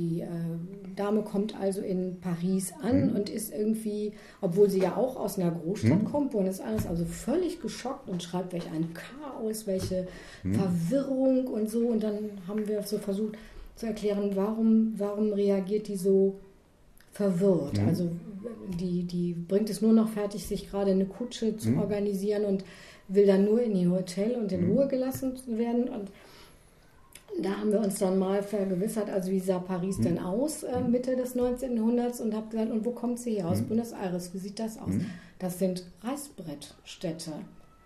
[0.00, 0.26] die äh,
[0.96, 3.16] Dame kommt also in Paris an Mhm.
[3.16, 6.04] und ist irgendwie, obwohl sie ja auch aus einer Großstadt Mhm.
[6.06, 10.08] kommt, Buenos Aires, also völlig geschockt und schreibt, welch ein Chaos, welche
[10.42, 10.54] Mhm.
[10.54, 11.86] Verwirrung und so.
[11.88, 13.34] Und dann haben wir so versucht
[13.76, 16.36] zu erklären, warum, warum reagiert die so
[17.12, 17.78] verwirrt.
[17.80, 17.88] Mhm.
[17.88, 18.08] Also
[18.78, 21.78] die, die bringt es nur noch fertig, sich gerade eine Kutsche zu Mhm.
[21.80, 22.64] organisieren und
[23.08, 24.72] will dann nur in ihr Hotel und in Mhm.
[24.72, 25.84] Ruhe gelassen werden.
[25.88, 26.08] Und
[27.42, 30.02] da haben wir uns dann mal vergewissert, also wie sah Paris Mhm.
[30.02, 31.76] denn aus äh, Mitte des 19.
[31.76, 33.48] Jahrhunderts und habe gesagt, und wo kommt sie her?
[33.48, 33.68] Aus Mhm.
[33.68, 34.34] Buenos Aires.
[34.34, 34.88] Wie sieht das aus?
[34.94, 35.06] Mhm.
[35.38, 37.32] Das sind Reißbrettstädte.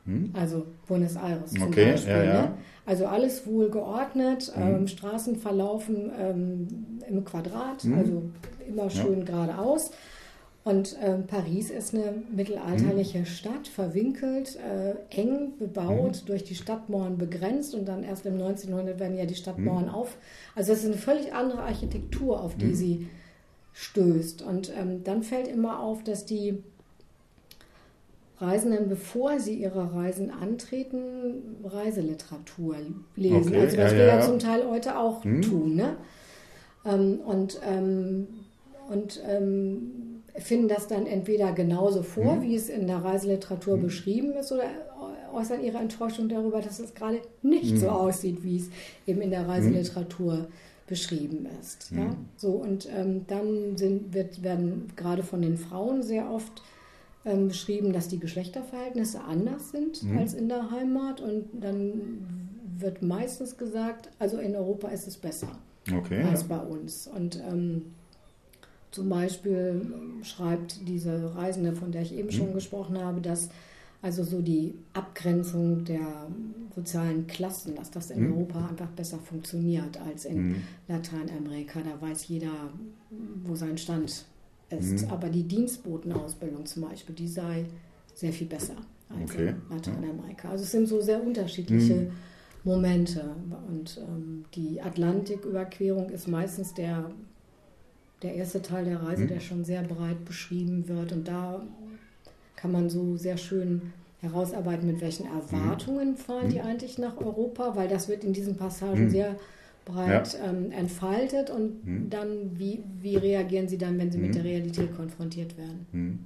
[0.06, 0.30] Hm?
[0.34, 2.12] Also Buenos Aires zum Okay, Beispiel.
[2.12, 2.42] ja, ja.
[2.42, 2.52] Ne?
[2.84, 4.62] Also alles wohl geordnet, Mhm.
[4.62, 6.68] ähm, Straßen verlaufen ähm,
[7.08, 8.22] im Quadrat, also
[8.68, 9.90] immer schön geradeaus.
[10.64, 13.26] Und ähm, Paris ist eine mittelalterliche Mhm.
[13.26, 19.18] Stadt, verwinkelt, äh, eng bebaut, durch die Stadtmauern begrenzt und dann erst im 1900 werden
[19.18, 19.94] ja die Stadtmauern Mhm.
[19.94, 20.16] auf.
[20.54, 23.08] Also es ist eine völlig andere Architektur, auf die sie
[23.74, 24.40] stößt.
[24.40, 26.62] Und ähm, dann fällt immer auf, dass die
[28.40, 32.76] Reisenden, bevor sie ihre Reisen antreten, Reiseliteratur
[33.16, 33.48] lesen.
[33.48, 34.20] Okay, also was ja, wir ja, ja.
[34.22, 35.42] zum Teil heute auch Hm.
[35.42, 35.76] tun.
[35.76, 35.96] Ne?
[36.84, 38.26] Ähm, und ähm,
[38.90, 40.03] und ähm,
[40.36, 42.42] finden das dann entweder genauso vor, Hm.
[42.42, 44.64] wie es in der Reiseliteratur beschrieben ist, oder
[45.32, 47.78] äußern ihre Enttäuschung darüber, dass es gerade nicht Hm.
[47.78, 48.70] so aussieht, wie es
[49.06, 50.48] eben in der Reiseliteratur
[50.86, 51.90] beschrieben ist.
[51.92, 52.04] Ja?
[52.04, 52.16] Hm.
[52.36, 56.62] So, und ähm, dann sind, wird, werden gerade von den Frauen sehr oft
[57.24, 60.18] ähm, beschrieben, dass die Geschlechterverhältnisse anders sind mhm.
[60.18, 62.26] als in der Heimat und dann
[62.78, 65.48] wird meistens gesagt, also in Europa ist es besser
[65.96, 66.48] okay, als ja.
[66.48, 67.06] bei uns.
[67.06, 67.94] Und ähm,
[68.94, 69.92] zum Beispiel
[70.22, 72.32] schreibt diese Reisende, von der ich eben mhm.
[72.32, 73.48] schon gesprochen habe, dass
[74.02, 76.28] also so die Abgrenzung der
[76.74, 78.32] sozialen Klassen, dass das in mhm.
[78.32, 80.56] Europa einfach besser funktioniert als in mhm.
[80.88, 81.80] Lateinamerika.
[81.80, 82.52] Da weiß jeder,
[83.44, 84.26] wo sein Stand
[84.70, 85.10] ist.
[85.10, 87.64] Aber die Dienstbotenausbildung zum Beispiel, die sei
[88.14, 88.76] sehr viel besser
[89.08, 89.48] als okay.
[89.48, 90.50] in Lateinamerika.
[90.50, 92.10] Also es sind so sehr unterschiedliche.
[92.64, 93.22] Momente.
[93.68, 97.10] Und ähm, die Atlantiküberquerung ist meistens der,
[98.24, 99.28] der erste Teil der Reise, mhm.
[99.28, 101.12] der schon sehr breit beschrieben wird.
[101.12, 101.62] Und da
[102.56, 105.32] kann man so sehr schön herausarbeiten, mit welchen mhm.
[105.52, 106.66] Erwartungen fahren die mhm.
[106.66, 109.36] eigentlich nach Europa, weil das wird in diesen Passagen sehr
[109.84, 110.50] breit ja.
[110.50, 112.10] ähm, entfaltet und hm.
[112.10, 114.26] dann, wie, wie reagieren sie dann, wenn sie hm.
[114.26, 115.86] mit der Realität konfrontiert werden?
[115.92, 116.18] Hm.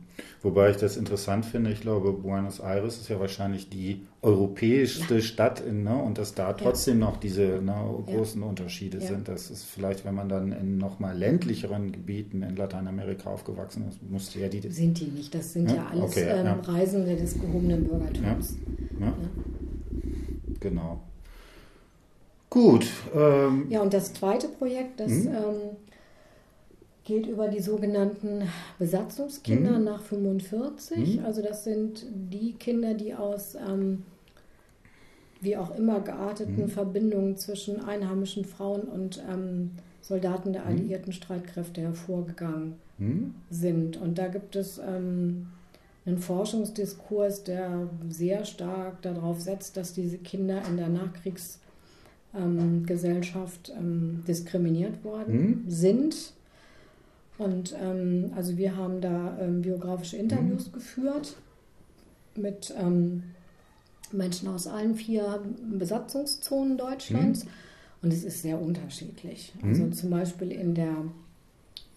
[0.42, 5.20] Wobei ich das interessant finde, ich glaube, Buenos Aires ist ja wahrscheinlich die europäischste ja.
[5.20, 7.06] Stadt in, ne, und dass da trotzdem ja.
[7.06, 7.74] noch diese ne,
[8.06, 9.28] großen Unterschiede sind.
[9.28, 14.40] Das ist vielleicht, wenn man dann in nochmal ländlicheren Gebieten in Lateinamerika aufgewachsen ist, musste
[14.40, 14.60] ja die...
[14.70, 18.56] Sind die nicht, das sind ja, alles okay, ähm, Reisende des gehobenen Bürgertums.
[20.60, 21.00] Genau.
[22.50, 22.86] Gut.
[23.14, 25.28] Ähm, ja, und das zweite Projekt, das hm?
[25.28, 25.76] ähm,
[27.04, 28.42] geht über die sogenannten
[28.78, 29.84] Besatzungskinder hm?
[29.84, 31.18] nach 45.
[31.18, 31.24] Hm?
[31.24, 34.04] Also das sind die Kinder, die aus ähm,
[35.40, 36.68] wie auch immer gearteten?
[36.68, 39.70] Verbindungen zwischen einheimischen Frauen und ähm,
[40.00, 42.74] Soldaten der alliierten Streitkräfte hervorgegangen
[43.50, 43.96] sind.
[43.96, 45.48] Und da gibt es ähm,
[46.04, 51.60] einen Forschungsdiskurs, der sehr stark darauf setzt, dass diese Kinder in der Nachkriegs-
[52.38, 55.70] ähm, Gesellschaft ähm, diskriminiert worden mhm.
[55.70, 56.32] sind.
[57.38, 60.72] Und ähm, also wir haben da ähm, biografische Interviews mhm.
[60.72, 61.36] geführt
[62.34, 63.22] mit ähm,
[64.12, 67.44] Menschen aus allen vier Besatzungszonen Deutschlands.
[67.44, 67.50] Mhm.
[68.00, 69.52] Und es ist sehr unterschiedlich.
[69.62, 69.92] Also mhm.
[69.92, 70.96] zum Beispiel in der,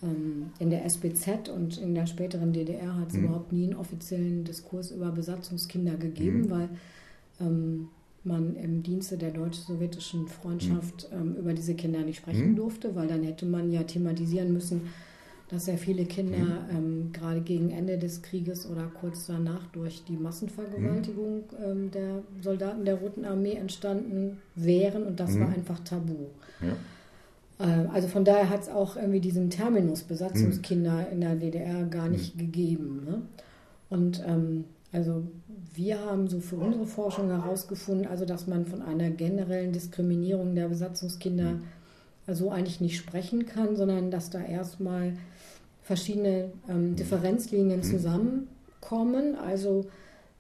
[0.02, 3.26] ähm, in der SBZ und in der späteren DDR hat es mhm.
[3.26, 6.50] überhaupt nie einen offiziellen Diskurs über Besatzungskinder gegeben, mhm.
[6.50, 6.70] weil
[8.24, 11.18] man im Dienste der deutsch-sowjetischen Freundschaft mhm.
[11.18, 12.56] ähm, über diese Kinder nicht sprechen mhm.
[12.56, 14.82] durfte, weil dann hätte man ja thematisieren müssen,
[15.50, 16.78] dass sehr viele Kinder mhm.
[16.78, 21.64] ähm, gerade gegen Ende des Krieges oder kurz danach durch die Massenvergewaltigung mhm.
[21.64, 25.56] ähm, der Soldaten der Roten Armee entstanden wären und das war mhm.
[25.56, 26.28] einfach tabu.
[26.62, 27.66] Ja.
[27.66, 32.08] Äh, also von daher hat es auch irgendwie diesen Terminus Besatzungskinder in der DDR gar
[32.08, 33.04] nicht gegeben.
[33.06, 33.22] Ne?
[33.90, 35.24] Und ähm, also
[35.74, 40.68] wir haben so für unsere Forschung herausgefunden, also dass man von einer generellen Diskriminierung der
[40.68, 42.34] Besatzungskinder mhm.
[42.34, 45.14] so eigentlich nicht sprechen kann, sondern dass da erstmal
[45.82, 46.96] verschiedene ähm, mhm.
[46.98, 47.84] Differenzlinien mhm.
[47.84, 49.36] zusammenkommen.
[49.36, 49.86] Also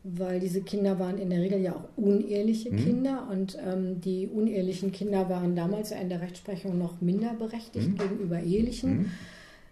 [0.03, 2.77] weil diese Kinder waren in der Regel ja auch uneheliche mhm.
[2.77, 7.89] Kinder und ähm, die unehelichen Kinder waren damals ja in der Rechtsprechung noch minder berechtigt
[7.89, 7.97] mhm.
[7.97, 9.05] gegenüber ehelichen mhm.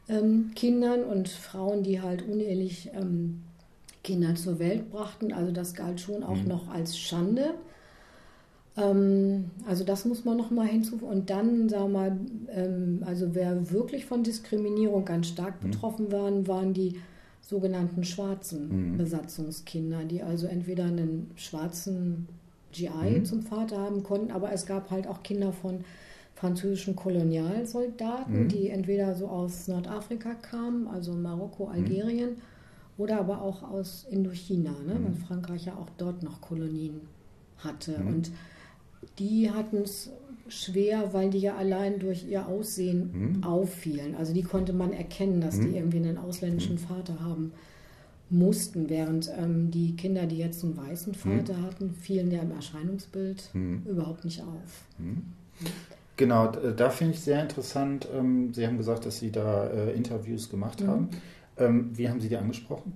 [0.07, 3.41] ähm, Kindern und Frauen, die halt unehelich ähm,
[4.03, 5.33] Kinder zur Welt brachten.
[5.33, 6.47] Also das galt schon auch mhm.
[6.47, 7.55] noch als Schande.
[8.77, 11.11] Ähm, also das muss man noch mal hinzufügen.
[11.11, 12.17] Und dann, sagen wir mal,
[12.49, 15.71] ähm, also wer wirklich von Diskriminierung ganz stark mhm.
[15.71, 16.99] betroffen waren, waren die
[17.41, 18.97] sogenannten schwarzen mhm.
[18.97, 22.27] Besatzungskinder, die also entweder einen schwarzen
[22.71, 22.89] GI
[23.19, 23.25] mhm.
[23.25, 25.83] zum Vater haben konnten, aber es gab halt auch Kinder von
[26.35, 28.47] französischen Kolonialsoldaten, mhm.
[28.47, 31.71] die entweder so aus Nordafrika kamen, also Marokko, mhm.
[31.71, 32.29] Algerien,
[32.99, 34.95] oder aber auch aus Indochina, ne?
[34.95, 35.05] Mhm.
[35.05, 36.99] weil Frankreich ja auch dort noch Kolonien
[37.57, 37.97] hatte.
[37.97, 38.07] Mhm.
[38.07, 38.31] Und
[39.17, 40.11] die hatten es
[40.49, 43.43] schwer, weil die ja allein durch ihr Aussehen mhm.
[43.43, 44.15] auffielen.
[44.15, 45.75] Also die konnte man erkennen, dass die mhm.
[45.75, 46.79] irgendwie einen ausländischen mhm.
[46.79, 47.53] Vater haben
[48.29, 51.37] mussten, während ähm, die Kinder, die jetzt einen weißen mhm.
[51.37, 53.49] Vater hatten, fielen ja im Erscheinungsbild
[53.85, 54.85] überhaupt nicht auf.
[56.17, 58.07] Genau, da finde ich sehr interessant.
[58.13, 61.09] Ähm, Sie haben gesagt, dass Sie da äh, Interviews gemacht haben.
[61.59, 62.93] Ähm, wie haben Sie die angesprochen?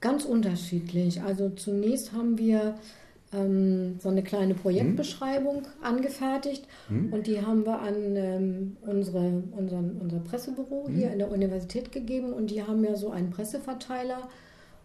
[0.00, 1.22] Ganz unterschiedlich.
[1.22, 2.74] Also zunächst haben wir
[3.32, 5.84] ähm, so eine kleine Projektbeschreibung mhm.
[5.84, 7.12] angefertigt mhm.
[7.12, 10.94] und die haben wir an ähm, unsere, unseren, unser Pressebüro mhm.
[10.94, 14.28] hier in der Universität gegeben und die haben ja so einen Presseverteiler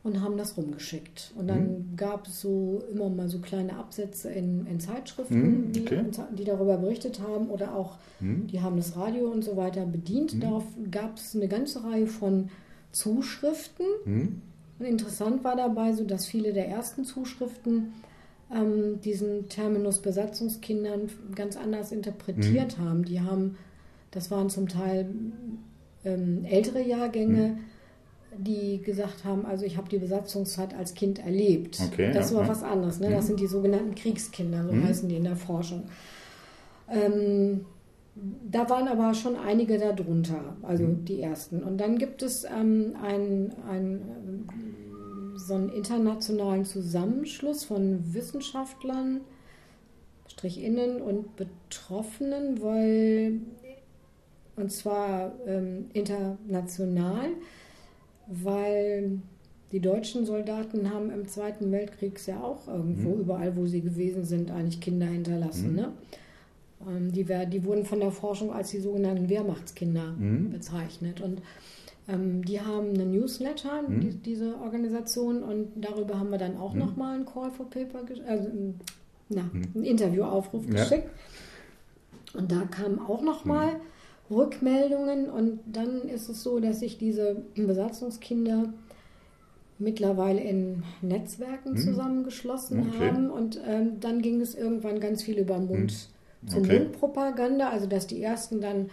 [0.03, 1.31] und haben das rumgeschickt.
[1.35, 1.95] Und dann mhm.
[1.95, 6.03] gab es so immer mal so kleine Absätze in, in Zeitschriften, mhm, okay.
[6.05, 8.47] die, die, darüber berichtet haben oder auch, mhm.
[8.47, 10.35] die haben das Radio und so weiter bedient.
[10.35, 10.39] Mhm.
[10.41, 12.49] Darauf gab es eine ganze Reihe von
[12.91, 13.85] Zuschriften.
[14.05, 14.41] Mhm.
[14.79, 17.93] Und interessant war dabei so, dass viele der ersten Zuschriften
[18.53, 22.83] ähm, diesen Terminus Besatzungskindern ganz anders interpretiert mhm.
[22.83, 23.05] haben.
[23.05, 23.57] Die haben,
[24.11, 25.09] das waren zum Teil
[26.03, 27.57] ähm, ältere Jahrgänge,
[28.37, 31.79] die gesagt haben, also ich habe die Besatzungszeit als Kind erlebt.
[31.91, 32.49] Okay, das ja, war ja.
[32.49, 32.99] was anderes.
[32.99, 33.09] Ne?
[33.09, 33.27] Das Mhm.
[33.27, 34.83] sind die sogenannten Kriegskinder, so Mhm.
[34.83, 35.83] heißen die in der Forschung.
[36.89, 37.65] Ähm,
[38.51, 41.05] da waren aber schon einige darunter, also Mhm.
[41.05, 41.63] die ersten.
[41.63, 44.47] Und dann gibt es ähm, ein, ein,
[45.35, 49.21] so einen internationalen Zusammenschluss von Wissenschaftlern,
[50.27, 53.39] Strichinnen und Betroffenen, weil,
[54.55, 57.29] und zwar ähm, international,
[58.27, 59.19] weil
[59.71, 63.21] die deutschen Soldaten haben im Zweiten Weltkrieg ja auch irgendwo, Mhm.
[63.21, 65.71] überall wo sie gewesen sind, eigentlich Kinder hinterlassen.
[65.71, 65.75] Mhm.
[65.75, 65.91] Ne?
[66.87, 70.51] Ähm, die, die wurden von der Forschung als die sogenannten Wehrmachtskinder Mhm.
[70.51, 71.21] bezeichnet.
[71.21, 71.41] Und
[72.07, 74.01] ähm, die haben eine Newsletter, Mhm.
[74.01, 76.79] die, diese Organisation, und darüber haben wir dann auch Mhm.
[76.79, 78.49] nochmal ein Call for Paper, also
[79.29, 79.63] na, Mhm.
[79.75, 80.73] einen Interviewaufruf Ja.
[80.83, 81.09] geschickt.
[82.35, 83.77] Und da kamen auch nochmal Mhm.
[84.35, 85.29] Rückmeldungen.
[85.29, 88.73] Und dann ist es so, dass sich diese Besatzungskinder
[89.79, 91.77] mittlerweile in Netzwerken Mhm.
[91.77, 92.99] zusammengeschlossen Okay.
[92.99, 93.29] haben.
[93.29, 96.09] Und ähm, dann ging es irgendwann ganz viel über Mund
[96.47, 96.79] zu Okay.
[96.79, 98.89] Mundpropaganda, also dass die ersten dann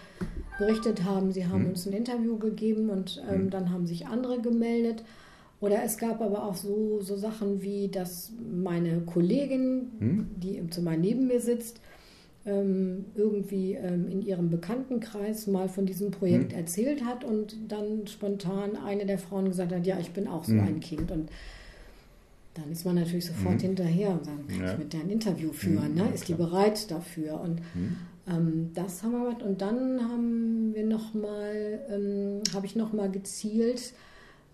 [0.59, 1.69] berichtet haben, sie haben Mhm.
[1.71, 3.51] uns ein Interview gegeben und ähm, Mhm.
[3.51, 5.05] dann haben sich andere gemeldet.
[5.61, 10.27] Oder es gab aber auch so, so Sachen wie, dass meine Kollegin, Mhm.
[10.37, 11.81] die im Zimmer neben mir sitzt,
[12.45, 16.59] irgendwie ähm, in ihrem Bekanntenkreis mal von diesem Projekt Mhm.
[16.59, 20.55] erzählt hat und dann spontan eine der Frauen gesagt hat, ja, ich bin auch so
[20.55, 20.61] Mhm.
[20.61, 21.11] ein Kind.
[21.11, 21.29] Und
[22.55, 23.61] dann ist man natürlich sofort Mhm.
[23.61, 24.73] hinterher und sagt, kann Ja.
[24.73, 25.91] ich mit der ein Interview führen?
[25.91, 26.05] Mhm, Ne?
[26.07, 26.49] ja, Ist die klar.
[26.49, 27.41] bereit dafür?
[27.41, 27.97] Und Mhm.
[28.27, 29.43] ähm, das haben wir gemacht.
[29.43, 33.93] Und dann haben wir noch mal, ähm, habe ich noch mal gezielt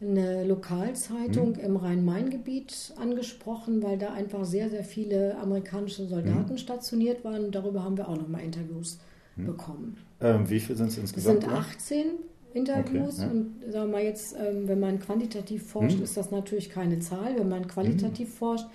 [0.01, 1.59] eine Lokalzeitung Mhm.
[1.61, 6.59] im Rhein-Main-Gebiet angesprochen, weil da einfach sehr, sehr viele amerikanische Soldaten Mhm.
[6.59, 7.51] stationiert waren.
[7.51, 8.99] Darüber haben wir auch noch mal Interviews
[9.36, 9.47] Mhm.
[9.47, 9.97] bekommen.
[10.20, 11.42] Ähm, wie viel sind es Es insgesamt?
[11.44, 12.07] sind 18
[12.53, 13.30] Interviews Okay, ja.
[13.30, 16.05] und sagen wir mal jetzt, ähm, wenn man quantitativ forscht, Mhm.
[16.05, 17.38] ist das natürlich keine Zahl.
[17.38, 18.66] Wenn man qualitativ forscht,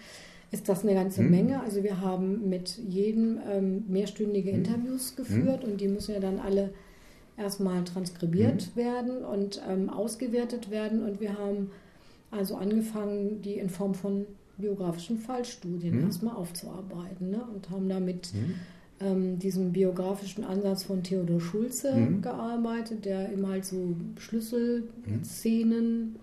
[0.52, 1.30] ist das eine ganze Mhm.
[1.32, 1.62] Menge.
[1.62, 4.50] Also wir haben mit jedem ähm, mehrstündige.
[4.52, 6.72] Interviews geführt und die müssen ja dann alle
[7.38, 11.04] erstmal transkribiert werden und ähm, ausgewertet werden.
[11.04, 11.72] Und wir haben
[12.30, 14.26] also angefangen, die in Form von
[14.58, 16.04] biografischen Fallstudien Mhm.
[16.06, 17.44] erstmal aufzuarbeiten ne?
[17.54, 18.54] und haben damit Mhm.
[19.04, 22.22] ähm, diesem biografischen Ansatz von Theodor Schulze Mhm.
[22.22, 26.18] gearbeitet, der eben halt so Schlüsselszenen,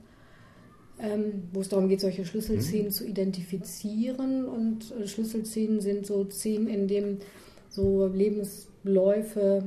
[1.00, 2.90] ähm, wo es darum geht, solche Schlüsselszenen Mhm.
[2.90, 4.44] zu identifizieren.
[4.46, 7.18] Und äh, Schlüsselszenen sind so Szenen, in denen
[7.68, 9.64] so Lebensläufe,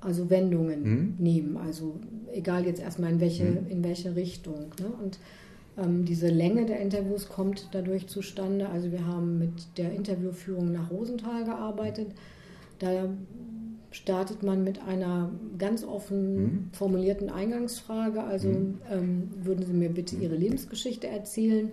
[0.00, 1.14] also Wendungen Mhm.
[1.18, 1.56] nehmen.
[1.56, 1.94] Also
[2.32, 3.66] egal jetzt erstmal in welche, Mhm.
[3.68, 4.66] in welche Richtung.
[4.80, 4.86] Ne?
[5.02, 5.18] Und
[5.78, 8.68] ähm, diese Länge der Interviews kommt dadurch zustande.
[8.68, 12.08] Also wir haben mit der Interviewführung nach Rosenthal gearbeitet.
[12.78, 13.08] Da
[13.92, 16.68] startet man mit einer ganz offen Mhm.
[16.72, 18.22] formulierten Eingangsfrage.
[18.22, 18.78] Also Mhm.
[18.90, 21.70] ähm, würden Sie mir bitte Ihre Lebensgeschichte erzählen?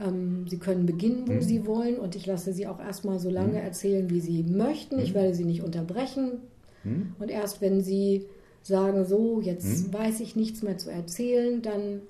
[0.00, 1.42] Ähm, Sie können beginnen, wo Mhm.
[1.42, 3.64] Sie wollen und ich lasse Sie auch erstmal so lange Mhm.
[3.64, 5.00] erzählen, wie Sie möchten.
[5.00, 6.38] Ich werde Sie nicht unterbrechen.
[6.84, 7.14] Mhm.
[7.18, 8.26] Und erst wenn Sie
[8.62, 9.92] sagen, so, jetzt Mhm.
[9.94, 12.00] weiß ich nichts mehr zu erzählen, dann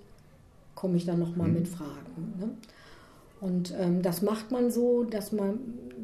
[0.75, 1.55] komme ich dann nochmal Mhm.
[1.55, 2.35] mit Fragen.
[2.39, 2.49] Ne?
[3.41, 5.59] Und ähm, das macht man so, dass man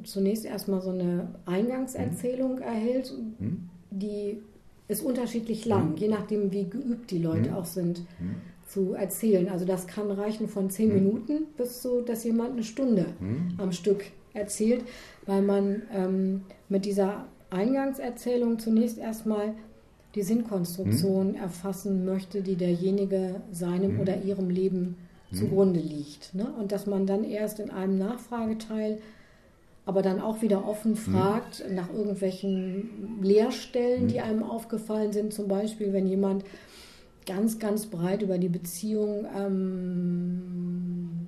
[0.04, 3.68] zunächst erstmal so eine Eingangserzählung erhält, Mhm.
[3.90, 4.38] die
[4.86, 5.96] ist unterschiedlich lang, Mhm.
[5.96, 8.02] je nachdem, wie geübt die Leute auch sind
[8.68, 9.48] zu erzählen.
[9.48, 10.94] Also das kann reichen von zehn Mhm.
[10.94, 13.54] Minuten bis so, dass jemand eine Stunde Mhm.
[13.58, 14.04] am Stück
[14.34, 14.84] erzählt,
[15.26, 19.54] weil man ähm, mit dieser Eingangserzählung zunächst erstmal
[20.14, 24.00] die Sinnkonstruktion erfassen möchte, die derjenige seinem Mhm.
[24.00, 24.96] oder ihrem Leben
[25.30, 25.36] Mhm.
[25.36, 26.34] zugrunde liegt.
[26.34, 26.46] Ne?
[26.58, 28.98] Und dass man dann erst in einem Nachfrageteil
[29.86, 34.08] aber dann auch wieder offen fragt nach irgendwelchen Leerstellen, Mhm.
[34.08, 35.34] die einem aufgefallen sind.
[35.34, 36.44] Zum Beispiel, wenn jemand
[37.26, 41.23] ganz, ganz breit über die Beziehung, ähm,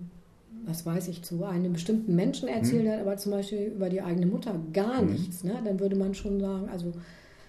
[0.66, 2.90] was weiß ich, zu einem bestimmten Menschen erzählt Mhm.
[2.90, 5.10] hat, aber zum Beispiel über die eigene Mutter gar Mhm.
[5.12, 5.60] nichts, ne?
[5.64, 6.92] dann würde man schon sagen, also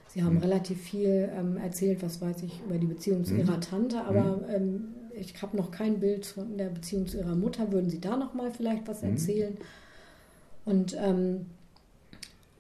[0.09, 0.41] Sie haben Mhm.
[0.41, 3.39] relativ viel ähm, erzählt, was weiß ich, über die Beziehung zu Mhm.
[3.39, 7.71] Ihrer Tante, aber ähm, ich habe noch kein Bild von der Beziehung zu Ihrer Mutter.
[7.71, 9.09] Würden Sie da noch mal vielleicht was Mhm.
[9.09, 9.57] erzählen?
[10.65, 11.45] Und ähm,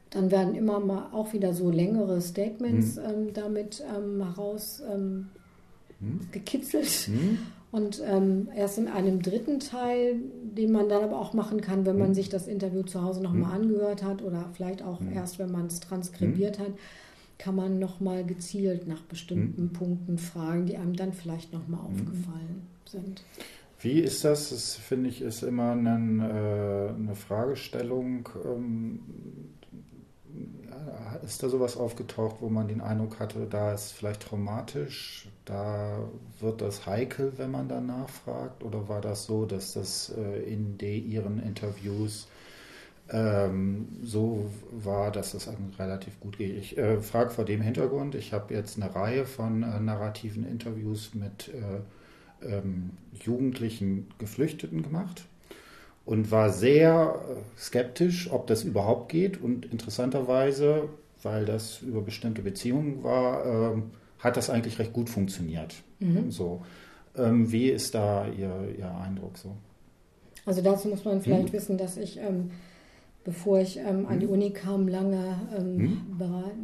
[0.09, 5.29] dann werden immer mal auch wieder so längere Statements ähm, damit ähm, heraus ähm,
[6.31, 7.07] Gekitzelt.
[7.09, 7.37] Mhm.
[7.71, 10.15] Und ähm, erst in einem dritten Teil,
[10.55, 12.13] den man dann aber auch machen kann, wenn man Mhm.
[12.15, 15.13] sich das Interview zu Hause nochmal angehört hat oder vielleicht auch Mhm.
[15.13, 16.71] erst, wenn man es transkribiert hat,
[17.37, 23.21] kann man nochmal gezielt nach bestimmten Punkten fragen, die einem dann vielleicht nochmal aufgefallen sind.
[23.79, 24.49] Wie ist das?
[24.49, 28.27] Das finde ich ist immer ein, äh, eine Fragestellung.
[28.43, 28.99] Ähm,
[31.23, 35.99] ist da sowas aufgetaucht, wo man den Eindruck hatte, da ist vielleicht traumatisch da
[36.41, 38.65] wird das heikel, wenn man danach fragt?
[38.65, 42.27] Oder war das so, dass das äh, in de, Ihren Interviews
[43.09, 45.49] ähm, so war, dass es
[45.79, 46.57] relativ gut geht?
[46.57, 51.13] Ich äh, frage vor dem Hintergrund, ich habe jetzt eine Reihe von äh, narrativen Interviews
[51.13, 55.27] mit äh, ähm, jugendlichen Geflüchteten gemacht
[56.07, 57.19] und war sehr
[57.57, 59.41] skeptisch, ob das überhaupt geht.
[59.43, 60.87] Und interessanterweise,
[61.21, 63.81] weil das über bestimmte Beziehungen war, äh,
[64.19, 65.75] hat das eigentlich recht gut funktioniert.
[65.99, 66.31] Mhm.
[66.31, 66.61] So.
[67.17, 69.51] Ähm, wie ist da Ihr, Ihr Eindruck so?
[70.45, 71.53] Also dazu muss man vielleicht mhm.
[71.53, 72.51] wissen, dass ich, ähm,
[73.25, 74.31] bevor ich ähm, an die mhm.
[74.31, 76.03] Uni kam, lange, mhm.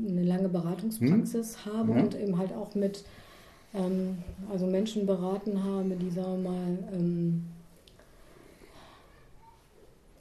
[0.07, 1.73] eine lange Beratungspraxis mhm.
[1.73, 3.03] habe und eben halt auch mit
[3.75, 4.19] ähm,
[4.49, 7.43] also Menschen beraten habe, die sagen wir mal ähm,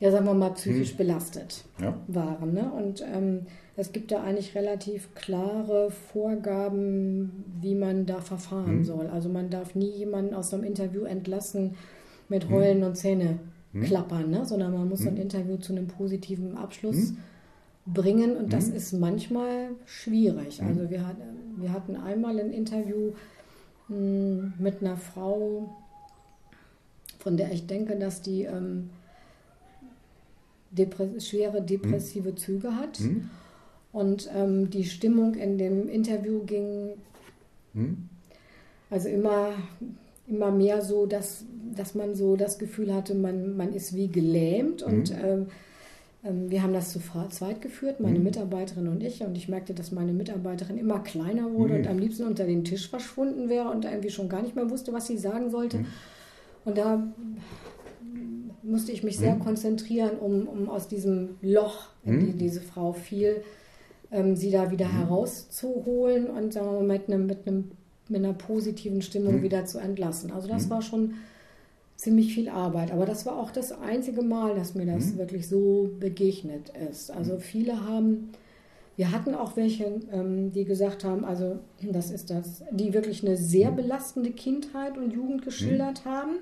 [0.03, 0.97] ja, sagen wir mal, psychisch hm.
[0.97, 1.95] belastet ja.
[2.09, 2.53] waren.
[2.53, 2.73] Ne?
[2.73, 3.43] Und ähm,
[3.77, 8.85] es gibt da eigentlich relativ klare Vorgaben, wie man da verfahren hm.
[8.85, 9.07] soll.
[9.07, 11.77] Also man darf nie jemanden aus einem Interview entlassen
[12.29, 12.51] mit hm.
[12.51, 12.87] Heulen hm.
[12.89, 13.39] und Zähne
[13.75, 13.83] hm.
[13.83, 14.45] klappern, ne?
[14.45, 15.23] sondern man muss ein hm.
[15.23, 17.13] Interview zu einem positiven Abschluss
[17.87, 20.61] bringen und das ist manchmal schwierig.
[20.65, 21.17] Also wir, hat,
[21.59, 23.13] wir hatten einmal ein Interview
[23.89, 25.69] mit einer Frau,
[27.21, 28.43] von der ich denke, dass die...
[28.43, 28.91] Ähm,
[30.73, 32.37] Depres schwere depressive hm.
[32.37, 32.99] Züge hat.
[32.99, 33.31] Hm.
[33.93, 36.95] Und ähm, die Stimmung in dem Interview ging
[37.75, 38.09] hm.
[38.91, 39.51] also immer,
[40.27, 41.45] immer mehr so, dass,
[41.75, 44.83] dass man so das Gefühl hatte, man, man ist wie gelähmt.
[44.83, 45.49] Und ähm,
[46.25, 47.01] ähm, wir haben das zu
[47.31, 49.23] zweit geführt, meine Mitarbeiterin und ich.
[49.23, 52.89] Und ich merkte, dass meine Mitarbeiterin immer kleiner wurde und am liebsten unter den Tisch
[52.89, 55.85] verschwunden wäre und irgendwie schon gar nicht mehr wusste, was sie sagen sollte.
[56.65, 57.03] Und da
[58.63, 59.41] musste ich mich sehr mhm.
[59.41, 62.27] konzentrieren, um, um aus diesem Loch, in mhm.
[62.27, 63.43] die diese Frau fiel,
[64.11, 64.99] ähm, sie da wieder mhm.
[64.99, 67.71] herauszuholen und sagen wir mal, mit, einem, mit, einem,
[68.09, 69.43] mit einer positiven Stimmung mhm.
[69.43, 70.31] wieder zu entlassen.
[70.31, 70.71] Also das mhm.
[70.71, 71.15] war schon
[71.97, 72.93] ziemlich viel Arbeit.
[72.93, 75.19] Aber das war auch das einzige Mal, dass mir das mhm.
[75.19, 77.11] wirklich so begegnet ist.
[77.11, 78.31] Also viele haben,
[78.97, 83.37] wir hatten auch welche, ähm, die gesagt haben, also das ist das, die wirklich eine
[83.37, 86.39] sehr belastende Kindheit und Jugend geschildert haben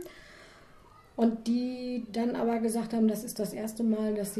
[1.20, 4.38] und die dann aber gesagt haben, das ist das erste Mal, dass sie